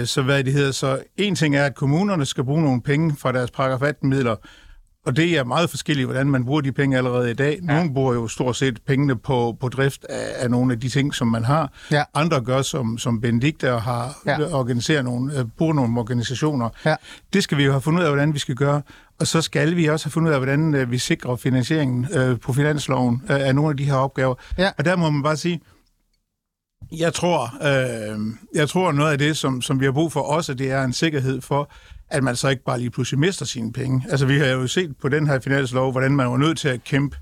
[0.05, 0.71] Så hvad det hedder.
[0.71, 4.35] Så en ting er, at kommunerne skal bruge nogle penge fra deres paragraf 18-midler,
[5.07, 7.59] og det er meget forskelligt, hvordan man bruger de penge allerede i dag.
[7.61, 7.93] Nogle ja.
[7.93, 11.27] bruger jo stort set pengene på, på drift af, af nogle af de ting, som
[11.27, 11.71] man har.
[11.91, 12.03] Ja.
[12.13, 14.53] Andre gør, som, som Benedikt der har ja.
[14.53, 16.69] organiseret nogle, uh, bruger nogle organisationer.
[16.85, 16.95] Ja.
[17.33, 18.81] Det skal vi jo have fundet ud af, hvordan vi skal gøre.
[19.19, 22.39] Og så skal vi også have fundet ud af, hvordan uh, vi sikrer finansieringen uh,
[22.39, 24.35] på finansloven uh, af nogle af de her opgaver.
[24.57, 24.71] Ja.
[24.77, 25.61] Og der må man bare sige,
[26.91, 28.19] jeg tror, øh,
[28.53, 30.93] jeg tror noget af det, som, som vi har brug for også, det er en
[30.93, 31.71] sikkerhed for,
[32.09, 34.05] at man så ikke bare lige pludselig mister sine penge.
[34.09, 36.83] Altså, vi har jo set på den her finanslov, hvordan man var nødt til at
[36.83, 37.17] kæmpe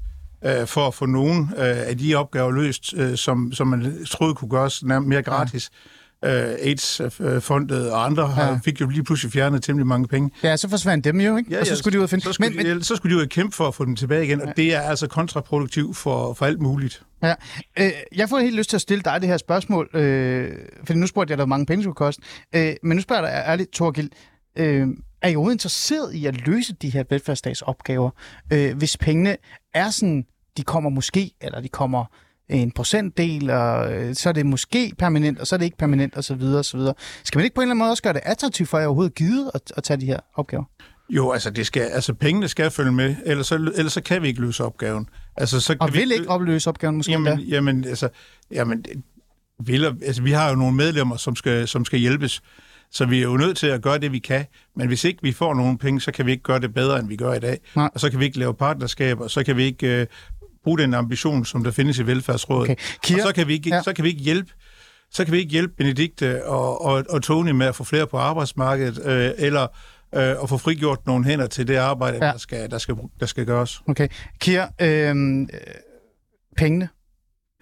[0.46, 4.36] øh, for at få nogle øh, af de opgaver løst, øh, som, som man troede
[4.36, 5.70] kunne gøres mere gratis.
[5.74, 5.90] Ja
[6.26, 8.60] øh, AIDS-fondet og andre ja.
[8.66, 10.32] fik jo lige pludselig fjernet temmelig mange penge.
[10.44, 11.52] Ja, så forsvandt dem jo, ikke?
[11.52, 12.24] Ja, og så skulle de ud og finde...
[12.24, 12.84] Så skulle, men, de, men...
[12.84, 14.50] så skulle de ud og kæmpe for at få dem tilbage igen, ja.
[14.50, 17.04] og det er altså kontraproduktivt for, for alt muligt.
[17.24, 17.34] Ja.
[17.80, 20.52] Øh, jeg får helt lyst til at stille dig det her spørgsmål, øh,
[20.84, 22.22] for nu spurgte jeg dig, hvor mange penge skulle koste.
[22.56, 24.10] Øh, men nu spørger jeg dig ærligt, Torgild,
[24.56, 24.88] øh,
[25.22, 28.10] er overhovedet interesseret i at løse de her velfærdsstatsopgaver,
[28.54, 29.38] øh, hvis pengene
[29.74, 30.26] er sådan,
[30.58, 32.06] de kommer måske, eller de kommer
[32.50, 36.18] en procentdel, og øh, så er det måske permanent, og så er det ikke permanent,
[36.18, 36.42] osv.
[36.44, 36.80] osv.
[37.24, 39.16] Skal man ikke på en eller anden måde også gøre det attraktivt for jer overhovedet
[39.16, 40.64] givet at, at tage de her opgaver?
[41.10, 44.28] Jo, altså, det skal, altså pengene skal følge med, ellers så, ellers så kan vi
[44.28, 45.10] ikke løse opgaven.
[45.38, 47.56] Altså, så kan Og vi vil ikke opløse opgaven måske Jamen, endda?
[47.56, 48.10] jamen, altså,
[48.52, 48.86] jamen
[49.60, 52.42] vil, altså, vi har jo nogle medlemmer, som skal, som skal hjælpes,
[52.92, 54.46] så vi er jo nødt til at gøre det, vi kan.
[54.76, 57.08] Men hvis ikke vi får nogen penge, så kan vi ikke gøre det bedre, end
[57.08, 57.60] vi gør i dag.
[57.76, 57.90] Nej.
[57.94, 60.08] Og så kan vi ikke lave partnerskaber, og så kan vi ikke øh,
[60.64, 62.64] bruge den ambition, som der findes i velfærdsrådet.
[62.72, 62.76] Okay.
[63.08, 63.82] Kira- Og så kan vi ikke, Ja.
[63.82, 64.52] så kan vi ikke hjælpe
[65.12, 68.18] så kan vi ikke hjælpe Benedikte og, og, og Tony med at få flere på
[68.18, 69.64] arbejdsmarkedet, øh, eller
[70.16, 72.32] øh, at få frigjort nogle hænder til det arbejde, Ja.
[72.32, 73.82] der, skal, der, skal, der skal gøres.
[73.88, 74.08] Okay.
[74.40, 75.48] Kira, øhm, øh,
[76.58, 76.90] pengene.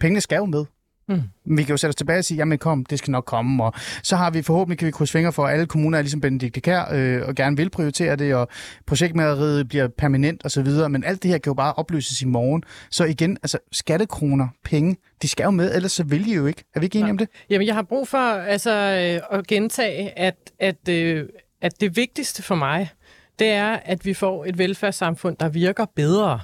[0.00, 0.64] Pengene skal jo med.
[1.08, 1.22] Mm.
[1.44, 3.72] Vi kan jo sætte os tilbage og sige, jamen kom, det skal nok komme, og
[4.02, 6.60] så har vi forhåbentlig, kan vi krydse fingre for, at alle kommuner er ligesom Benedikte
[6.60, 8.48] Kær, øh, og gerne vil prioritere det, og
[8.86, 12.26] projektmageriet bliver permanent og så videre, men alt det her kan jo bare opløses i
[12.26, 12.62] morgen.
[12.90, 16.64] Så igen, altså skattekroner, penge, de skal jo med, ellers så vil de jo ikke.
[16.74, 17.28] Er vi ikke enige om det?
[17.50, 21.28] Jamen, jeg har brug for altså, øh, at gentage, at, at, øh,
[21.62, 22.90] at det vigtigste for mig,
[23.38, 26.40] det er, at vi får et velfærdssamfund, der virker bedre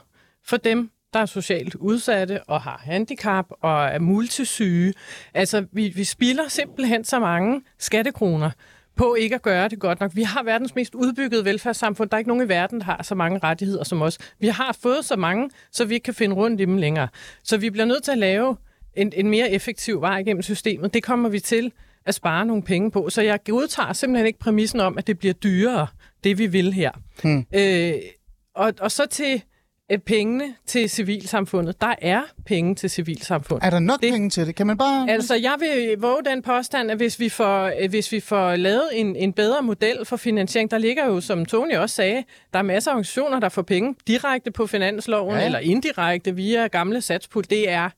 [0.47, 4.95] for dem, der er socialt udsatte og har handicap og er multisyge.
[5.35, 8.51] Altså, vi, vi spilder simpelthen så mange skattekroner
[8.97, 10.11] på ikke at gøre det godt nok.
[10.15, 12.11] Vi har verdens mest udbyggede velfærdssamfund.
[12.11, 14.19] Der er ikke nogen i verden, der har så mange rettigheder som os.
[14.39, 17.09] Vi har fået så mange, så vi ikke kan finde rundt i dem længere.
[17.45, 18.57] Så vi bliver nødt til at lave
[18.97, 20.95] en, en mere effektiv vej igennem systemet.
[20.95, 21.73] Det kommer vi til
[22.07, 23.11] at spare nogle penge på.
[23.11, 25.87] Så jeg godtager simpelthen ikke præmissen om, at det bliver dyrere,
[26.25, 26.91] det vi vil her.
[27.23, 27.47] Hmm.
[27.55, 27.95] Øh,
[28.55, 29.43] og, og så til
[29.99, 31.81] pengene til civilsamfundet.
[31.81, 33.67] Der er penge til civilsamfundet.
[33.67, 34.55] Er der nok Det- penge til det?
[34.55, 35.11] Kan man bare...
[35.11, 38.89] Altså, jeg vil våge den påstand, at hvis vi får, øh, hvis vi får lavet
[38.93, 42.63] en, en bedre model for finansiering, der ligger jo, som Tony også sagde, der er
[42.63, 45.45] masser af organisationer, der får penge direkte på finansloven, ja.
[45.45, 47.45] eller indirekte via gamle satspul.
[47.51, 47.91] Det er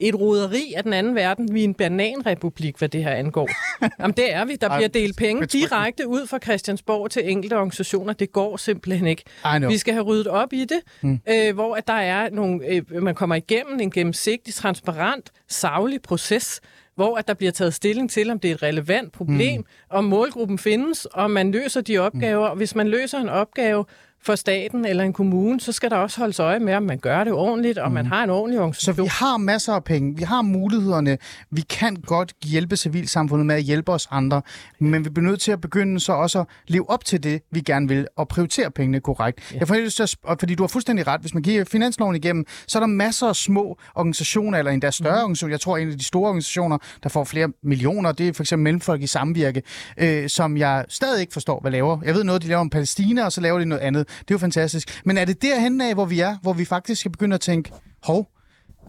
[0.00, 1.54] et roderi af den anden verden.
[1.54, 3.48] Vi er en bananrepublik, hvad det her angår.
[4.00, 4.56] Jamen, det er vi.
[4.56, 8.12] Der bliver delt penge direkte ud fra Christiansborg til enkelte organisationer.
[8.12, 9.22] Det går simpelthen ikke.
[9.68, 11.20] Vi skal have ryddet op i det, mm.
[11.30, 16.60] øh, hvor at der er nogle, øh, man kommer igennem en gennemsigtig, transparent, savlig proces,
[16.94, 19.66] hvor at der bliver taget stilling til, om det er et relevant problem, mm.
[19.90, 22.46] om målgruppen findes, og man løser de opgaver.
[22.46, 23.84] Og hvis man løser en opgave
[24.22, 27.24] for staten eller en kommune, så skal der også holdes øje med, om man gør
[27.24, 29.04] det ordentligt, og man har en ordentlig Så organisation.
[29.04, 31.18] vi har masser af penge, vi har mulighederne,
[31.50, 34.42] vi kan godt hjælpe civilsamfundet med at hjælpe os andre,
[34.78, 37.60] men vi bliver nødt til at begynde så også at leve op til det, vi
[37.60, 39.52] gerne vil, og prioritere pengene korrekt.
[39.52, 39.58] Ja.
[39.58, 42.78] Jeg får helt lyst fordi du har fuldstændig ret, hvis man giver finansloven igennem, så
[42.78, 45.22] er der masser af små organisationer, eller endda større mm.
[45.22, 48.42] organisationer, jeg tror en af de store organisationer, der får flere millioner, det er for
[48.42, 49.62] eksempel Mellemfolk i Samvirke,
[49.98, 51.98] øh, som jeg stadig ikke forstår, hvad laver.
[52.04, 54.07] Jeg ved noget, de laver om Palæstina, og så laver de noget andet.
[54.20, 55.00] Det er jo fantastisk.
[55.04, 57.72] Men er det derhen af, hvor vi er, hvor vi faktisk skal begynde at tænke,
[58.02, 58.28] hov,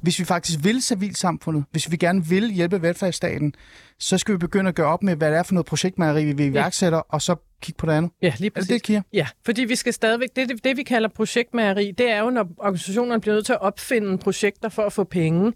[0.01, 3.53] hvis vi faktisk vil civilsamfundet, hvis vi gerne vil hjælpe velfærdsstaten,
[3.99, 6.45] så skal vi begynde at gøre op med, hvad det er for noget projektmageri, vi
[6.45, 7.01] iværksætter, ja.
[7.09, 8.11] og så kigge på det andet.
[8.21, 8.81] Ja, lige Er det præcis.
[8.81, 9.03] det?
[9.13, 12.47] Ja, fordi vi skal stadigvæk, det, det, det vi kalder projektmageri, det er jo, når
[12.57, 15.53] organisationerne bliver nødt til at opfinde projekter for at få penge.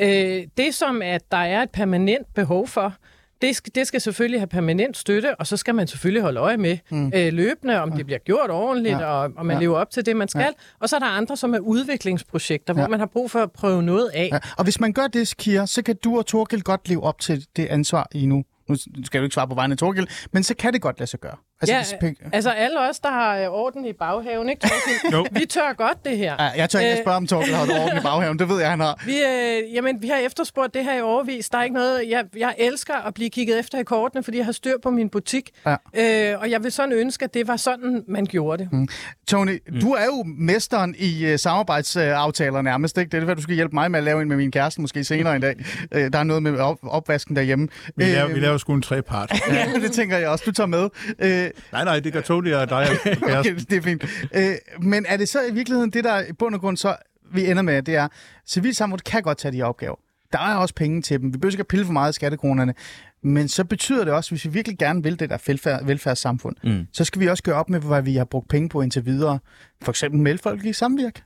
[0.00, 2.94] Øh, det som, at der er et permanent behov for,
[3.42, 6.56] det skal, det skal selvfølgelig have permanent støtte, og så skal man selvfølgelig holde øje
[6.56, 7.12] med mm.
[7.14, 8.98] øh, løbende, om det bliver gjort ordentligt, Ja.
[9.00, 9.06] ja.
[9.06, 9.58] og, og man Ja.
[9.58, 9.60] ja.
[9.64, 10.40] lever op til det, man skal.
[10.40, 10.48] Ja.
[10.80, 12.80] Og så er der andre, som er udviklingsprojekter, ja.
[12.80, 12.84] Ja.
[12.86, 14.28] hvor man har brug for at prøve noget af.
[14.32, 14.38] Ja.
[14.58, 17.46] Og hvis man gør det, Kira, så kan du og Torkel godt leve op til
[17.56, 18.44] det ansvar i nu.
[18.68, 21.10] Nu skal du ikke svare på vegne af Torkel, men så kan det godt lade
[21.10, 21.36] sig gøre.
[21.68, 24.70] Ja, hvis penge- altså alle os, der har øh, orden i baghaven, ikke?
[25.12, 25.26] Jo.
[25.32, 26.34] vi tør godt det her.
[26.38, 28.38] Ja, jeg tør ikke at Øh, spørge, om Torkel har orden i baghaven.
[28.38, 29.02] Det ved jeg, han har.
[29.06, 31.48] Vi, øh, jamen, vi har efterspurgt det her i overvis.
[31.50, 32.08] Der er ikke noget...
[32.08, 35.08] Jeg, jeg elsker at blive kigget efter i kortene, fordi jeg har styr på min
[35.08, 35.50] butik.
[35.66, 36.32] Ja.
[36.32, 38.72] Øh, og jeg vil sådan ønske, at det var sådan, man gjorde det.
[38.72, 38.88] Mm.
[39.28, 39.80] Tony, mm.
[39.80, 43.10] du er jo mesteren i uh, samarbejdsaftaler nærmest, ikke?
[43.10, 45.04] Det er det, du skal hjælpe mig med at lave en med min kæreste måske
[45.04, 45.54] senere i dag.
[45.94, 47.68] Uh, der er noget med op- opvasken derhjemme.
[47.96, 49.32] Vi laver, Øh, vi laver sgu en trepart.
[49.52, 50.44] Ja, det tænker jeg også.
[50.46, 50.82] Du tager med.
[50.82, 52.88] Uh, nej, nej, det gør Tony og dig.
[53.38, 54.04] okay, det er fint.
[54.36, 56.96] Uh, men er det så i virkeligheden det, der i bund og grund så
[57.32, 58.08] vi ender med, det er,
[58.46, 59.96] civilsamfundet kan godt tage de opgaver.
[60.32, 61.32] Der er også penge til dem.
[61.32, 62.74] Vi behøver ikke at pille for meget af skattekronerne.
[63.22, 66.86] Men så betyder det også, hvis vi virkelig gerne vil det der velfærd, velfærdssamfund, mm.
[66.92, 69.38] så skal vi også gøre op med, hvad vi har brugt penge på indtil videre.
[69.82, 71.22] For eksempel mellemfolk i samvirke.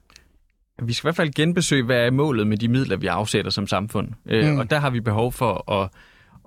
[0.82, 3.66] Vi skal i hvert fald genbesøge, hvad er målet med de midler, vi afsætter som
[3.66, 4.08] samfund.
[4.26, 4.58] Øh, Mm.
[4.58, 5.88] Og der har vi behov for at,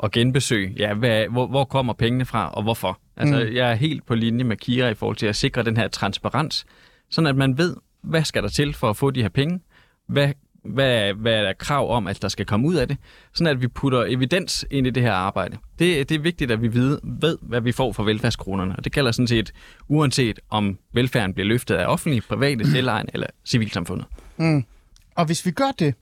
[0.04, 3.00] at genbesøge, ja, hvad, hvor, hvor kommer pengene fra, og hvorfor.
[3.18, 3.56] Altså, Mm.
[3.56, 6.66] jeg er helt på linje med Kira i forhold til at sikre den her transparens,
[7.10, 9.60] sådan at man ved, hvad skal der til for at få de her penge,
[10.08, 10.30] hvad,
[10.66, 12.98] hvad, hvad er der krav om, at der skal komme ud af det,
[13.34, 15.58] sådan at vi putter evidens ind i det her arbejde.
[15.80, 18.92] Det, det er vigtigt, at vi ved, ved, hvad vi får for velfærdskronerne, og det
[18.92, 19.54] gælder sådan set,
[19.88, 24.06] uanset om velfærden bliver løftet af offentlige, private, selvejende eller civilsamfundet.
[24.38, 24.64] Mm.
[25.16, 25.96] Og hvis vi gør det,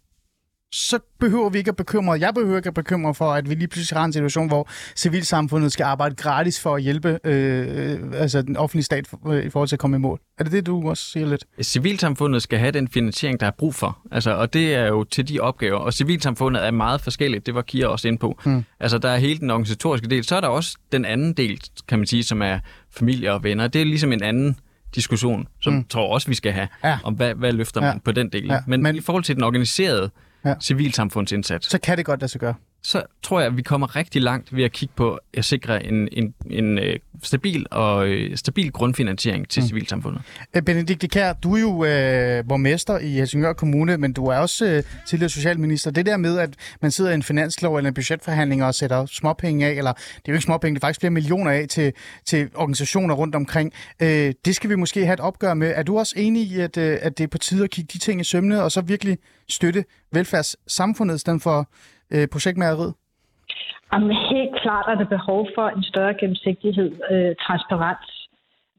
[0.74, 3.67] så behøver vi ikke at bekymre, jeg behøver ikke at bekymre for, at vi lige
[3.67, 8.57] pludselig har en situation, hvor civilsamfundet skal arbejde gratis for at hjælpe øh, altså den
[8.57, 10.19] offentlige stat øh, i forhold til at komme i mål.
[10.39, 11.45] Er det det, du også siger lidt?
[11.61, 13.99] Civilsamfundet skal have den finansiering, der er brug for.
[14.11, 15.78] Altså, og det er jo til de opgaver.
[15.78, 17.45] Og civilsamfundet er meget forskelligt.
[17.45, 18.39] Det var Kira også ind på.
[18.45, 18.63] Mm.
[18.80, 20.24] Altså, der er hele den organisatoriske del.
[20.24, 22.59] Så er der også den anden del, kan man sige, som er
[22.91, 23.67] familie og venner.
[23.67, 24.55] Det er ligesom en anden
[24.95, 25.84] diskussion, som mm.
[25.84, 26.97] tror også, vi skal have, Ja.
[27.03, 27.91] om hvad, hvad løfter Ja.
[27.91, 28.45] man på den del.
[28.45, 28.51] Ja.
[28.51, 30.09] Men, Men- Men i forhold til den organiserede
[30.45, 30.55] Ja.
[30.61, 32.53] civilsamfundsindsats, Så kan det godt lade sig gøre.
[32.84, 36.09] Så tror jeg, at vi kommer rigtig langt ved at kigge på at sikre en,
[36.11, 39.67] en, en øh, stabil og øh, stabil grundfinansiering til mm.
[39.67, 40.21] civilsamfundet.
[40.53, 44.65] Øh, Benedikte Kær, du er jo øh, borgmester i Helsingør Kommune, men du er også
[44.65, 45.91] øh, tidligere socialminister.
[45.91, 49.67] Det der med, at man sidder i en finanslov eller en budgetforhandling og sætter småpenge
[49.67, 51.93] af, eller det er jo ikke småpenge, det er faktisk flere millioner af til,
[52.25, 53.73] til organisationer rundt omkring.
[54.01, 55.73] Øh, det skal vi måske have et opgør med.
[55.75, 57.97] Er du også enig i, at, øh, at det er på tide at kigge de
[57.97, 59.17] ting i sømne, og så virkelig
[59.49, 61.69] støtte velfærdssamfundet i stedet for
[62.16, 62.93] øh, projektmæreriet?
[63.93, 68.22] Jamen, helt klart er der behov for en større gennemsigtighed, øh, transparens.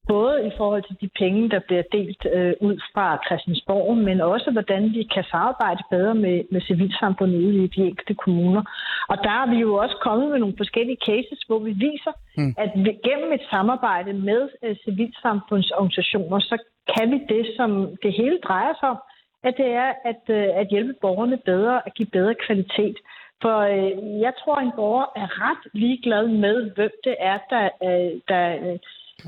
[0.08, 4.50] Både i forhold til de penge, der bliver delt øh, ud fra Christiansborg, men også
[4.50, 8.62] hvordan vi kan samarbejde bedre med, med civilsamfundet ude i de enkelte kommuner.
[9.08, 12.54] Og der er vi jo også kommet med nogle forskellige cases, hvor vi viser, mm.
[12.58, 16.56] at vi, gennem et samarbejde med øh, civilsamfundsorganisationer, så
[16.94, 17.70] kan vi det, som
[18.02, 19.00] det hele drejer sig om,
[19.48, 22.96] at det er at, øh, at hjælpe borgerne bedre, at give bedre kvalitet.
[23.42, 28.12] For øh, jeg tror, en borger er ret ligeglad med, hvem det er, der, øh,
[28.30, 28.76] der øh,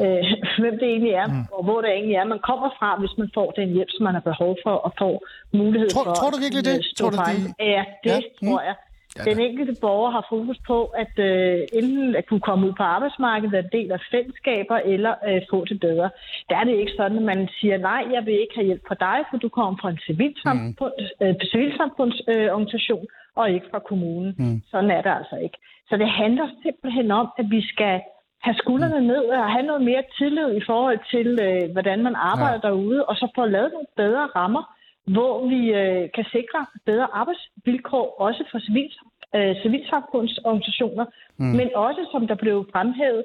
[0.02, 0.22] øh,
[0.62, 1.44] hvem det egentlig er, mm.
[1.56, 4.14] og hvor det egentlig er, man kommer fra, hvis man får den hjælp, som man
[4.18, 5.14] har behov for, og får
[5.60, 6.14] mulighed Tror- for.
[6.20, 6.76] tror du virkelig det?
[6.98, 7.36] Tror du, frem.
[7.36, 8.20] de- Ja, det Ja, ja.
[8.42, 8.48] mm.
[8.50, 8.76] tror jeg.
[9.22, 13.52] Den enkelte borger har fokus på at øh, enten at kunne komme ud på arbejdsmarkedet,
[13.52, 16.10] være en del af fællesskaber, eller øh, få det bedre.
[16.48, 18.94] Der er det ikke sådan, at man siger, nej, jeg vil ikke have hjælp fra
[18.94, 21.26] dig, for du kommer fra en civilsamfund, mm.
[21.26, 24.34] øh, civilsamfundsorganisation, øh, og ikke fra kommunen.
[24.38, 24.62] Mm.
[24.70, 25.58] Sådan er det altså ikke.
[25.88, 28.00] Så det handler simpelthen om, at vi skal
[28.42, 32.60] have skuldrene ned og have noget mere tillid i forhold til, øh, hvordan man arbejder
[32.62, 32.68] ja.
[32.68, 34.64] derude, og så få lavet nogle bedre rammer,
[35.06, 38.90] hvor vi øh, kan sikre bedre arbejdsvilkår, også for civil,
[39.36, 41.06] øh, civilsamfundsorganisationer,
[41.38, 41.44] mm.
[41.44, 43.24] men også, som der blev fremhævet,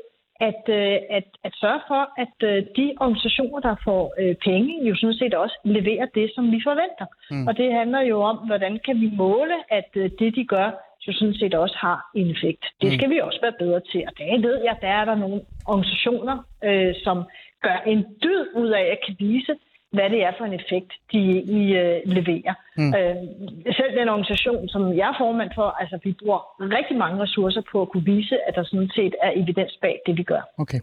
[0.50, 4.96] at, øh, at, at sørge for, at øh, de organisationer, der får øh, penge, jo
[4.96, 7.08] sådan set også leverer det, som vi forventer.
[7.32, 7.48] Mm.
[7.48, 10.70] Og det handler jo om, hvordan kan vi måle, at øh, det, de gør,
[11.08, 12.64] jo sådan set også har en effekt.
[12.82, 14.02] Det skal vi også være bedre til.
[14.08, 17.18] Og der ved jeg, der er der nogle organisationer, øh, som
[17.66, 19.54] gør en dyd ud af at kan vise,
[19.92, 22.54] hvad det er for en effekt, de egentlig øh, leverer.
[22.78, 22.94] Mm.
[22.98, 23.16] Øh,
[23.80, 26.40] selv den organisation, som jeg er formand for, altså vi bruger
[26.78, 30.18] rigtig mange ressourcer på at kunne vise, at der sådan set er evidens bag det,
[30.18, 30.42] vi gør.
[30.58, 30.80] Okay.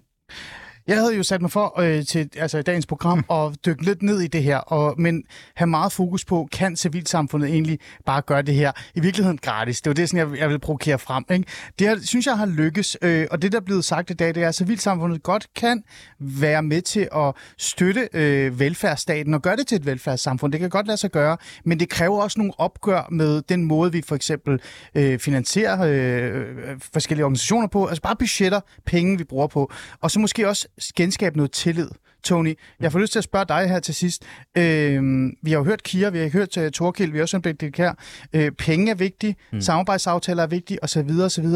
[0.87, 4.20] Jeg havde jo sat mig for øh, til altså, dagens program at dykke lidt ned
[4.20, 5.24] i det her, og, men
[5.55, 9.80] have meget fokus på, kan civilsamfundet egentlig bare gøre det her i virkeligheden gratis?
[9.80, 11.24] Det var det, sådan, jeg, jeg vil provokere frem.
[11.30, 11.45] Ikke?
[11.78, 14.34] Det her, synes jeg har lykkes, øh, og det, der er blevet sagt i dag,
[14.34, 15.82] det er, at civilsamfundet godt kan
[16.18, 20.53] være med til at støtte øh, velfærdsstaten og gøre det til et velfærdssamfund.
[20.53, 23.93] Det kan godt lade sig gøre, men det kræver også nogle opgør med den måde,
[23.93, 24.61] vi for eksempel
[24.95, 30.20] øh, finansierer øh, forskellige organisationer på, altså bare budgetter, penge, vi bruger på, og så
[30.20, 31.89] måske også genskabe noget tillid.
[32.25, 34.25] Tony, jeg får lyst til at spørge dig her til sidst.
[34.59, 35.03] Øh,
[35.43, 37.77] vi har jo hørt Kira, vi har hørt uh, Torkild, vi har også hørt det
[37.77, 37.95] her.
[38.33, 39.61] Øh, penge er vigtige, mm.
[39.61, 41.11] samarbejdsaftaler er vigtige, osv.
[41.25, 41.47] osv.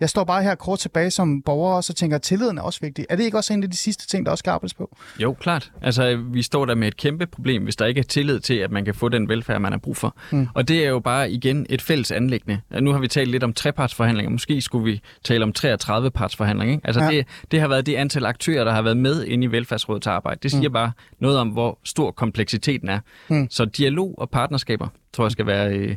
[0.00, 2.78] Jeg står bare her kort tilbage som borger og så tænker, at tilliden er også
[2.82, 3.06] vigtig.
[3.10, 4.96] Er det ikke også en af de sidste ting, der også skal arbejdes på?
[5.18, 5.70] Jo, klart.
[5.82, 8.70] Altså, vi står der med et kæmpe problem, hvis der ikke er tillid til, at
[8.70, 10.16] man kan få den velfærd, man har brug for.
[10.30, 10.48] Mm.
[10.54, 12.60] Og det er jo bare igen et fælles anlæggende.
[12.80, 14.30] Nu har vi talt lidt om trepartsforhandlinger.
[14.30, 16.74] Måske skulle vi tale om 33 partsforhandlinger.
[16.74, 16.86] Ikke?
[16.86, 17.10] Altså, Ja.
[17.10, 20.40] det, det har været det antal aktører, der har været med inde i velfærdsrådets arbejde.
[20.42, 20.72] Det siger mm.
[20.72, 23.00] bare noget om, hvor stor kompleksiteten er.
[23.28, 23.46] Mm.
[23.50, 25.96] Så dialog og partnerskaber, tror jeg skal være øh,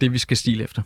[0.00, 0.82] det, vi skal stile efter.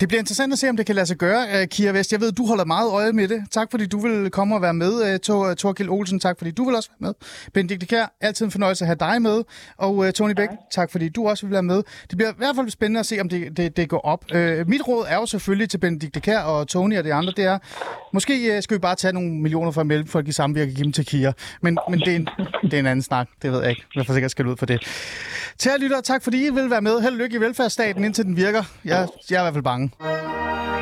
[0.00, 2.12] Det bliver interessant at se, om det kan lade sig gøre, uh, Kira Vest.
[2.12, 3.44] Jeg ved, du holder meget øje med det.
[3.50, 6.20] Tak, fordi du vil komme og være med, uh, Tor, Torkild Olsen.
[6.20, 7.14] Tak, fordi du vil også være med.
[7.54, 9.44] Benedikte Kjær, altid en fornøjelse at have dig med.
[9.76, 11.82] Og Tony Bæk, tak, fordi du også vil være med.
[12.10, 14.24] Det bliver i hvert fald spændende at se, om det, det, det går op.
[14.66, 17.58] Mit råd er jo selvfølgelig til Benedikte Kjær og Tony og de andre, det er,
[18.12, 21.06] måske skal vi bare tage nogle millioner fra Mellemfolk i samvirke og give dem til
[21.06, 21.32] Kira.
[21.62, 22.28] Men, men det, er en,
[22.62, 23.84] det er en anden snak, det ved jeg ikke.
[23.94, 24.80] Jeg får sikkert skal ud for det.
[25.58, 27.00] Til lytter, tak fordi I vil være med.
[27.00, 28.62] Held og lykke i velfærdsstaten, indtil den virker.
[28.84, 29.87] Jeg, jeg er i hvert fald bange.
[30.00, 30.77] hein?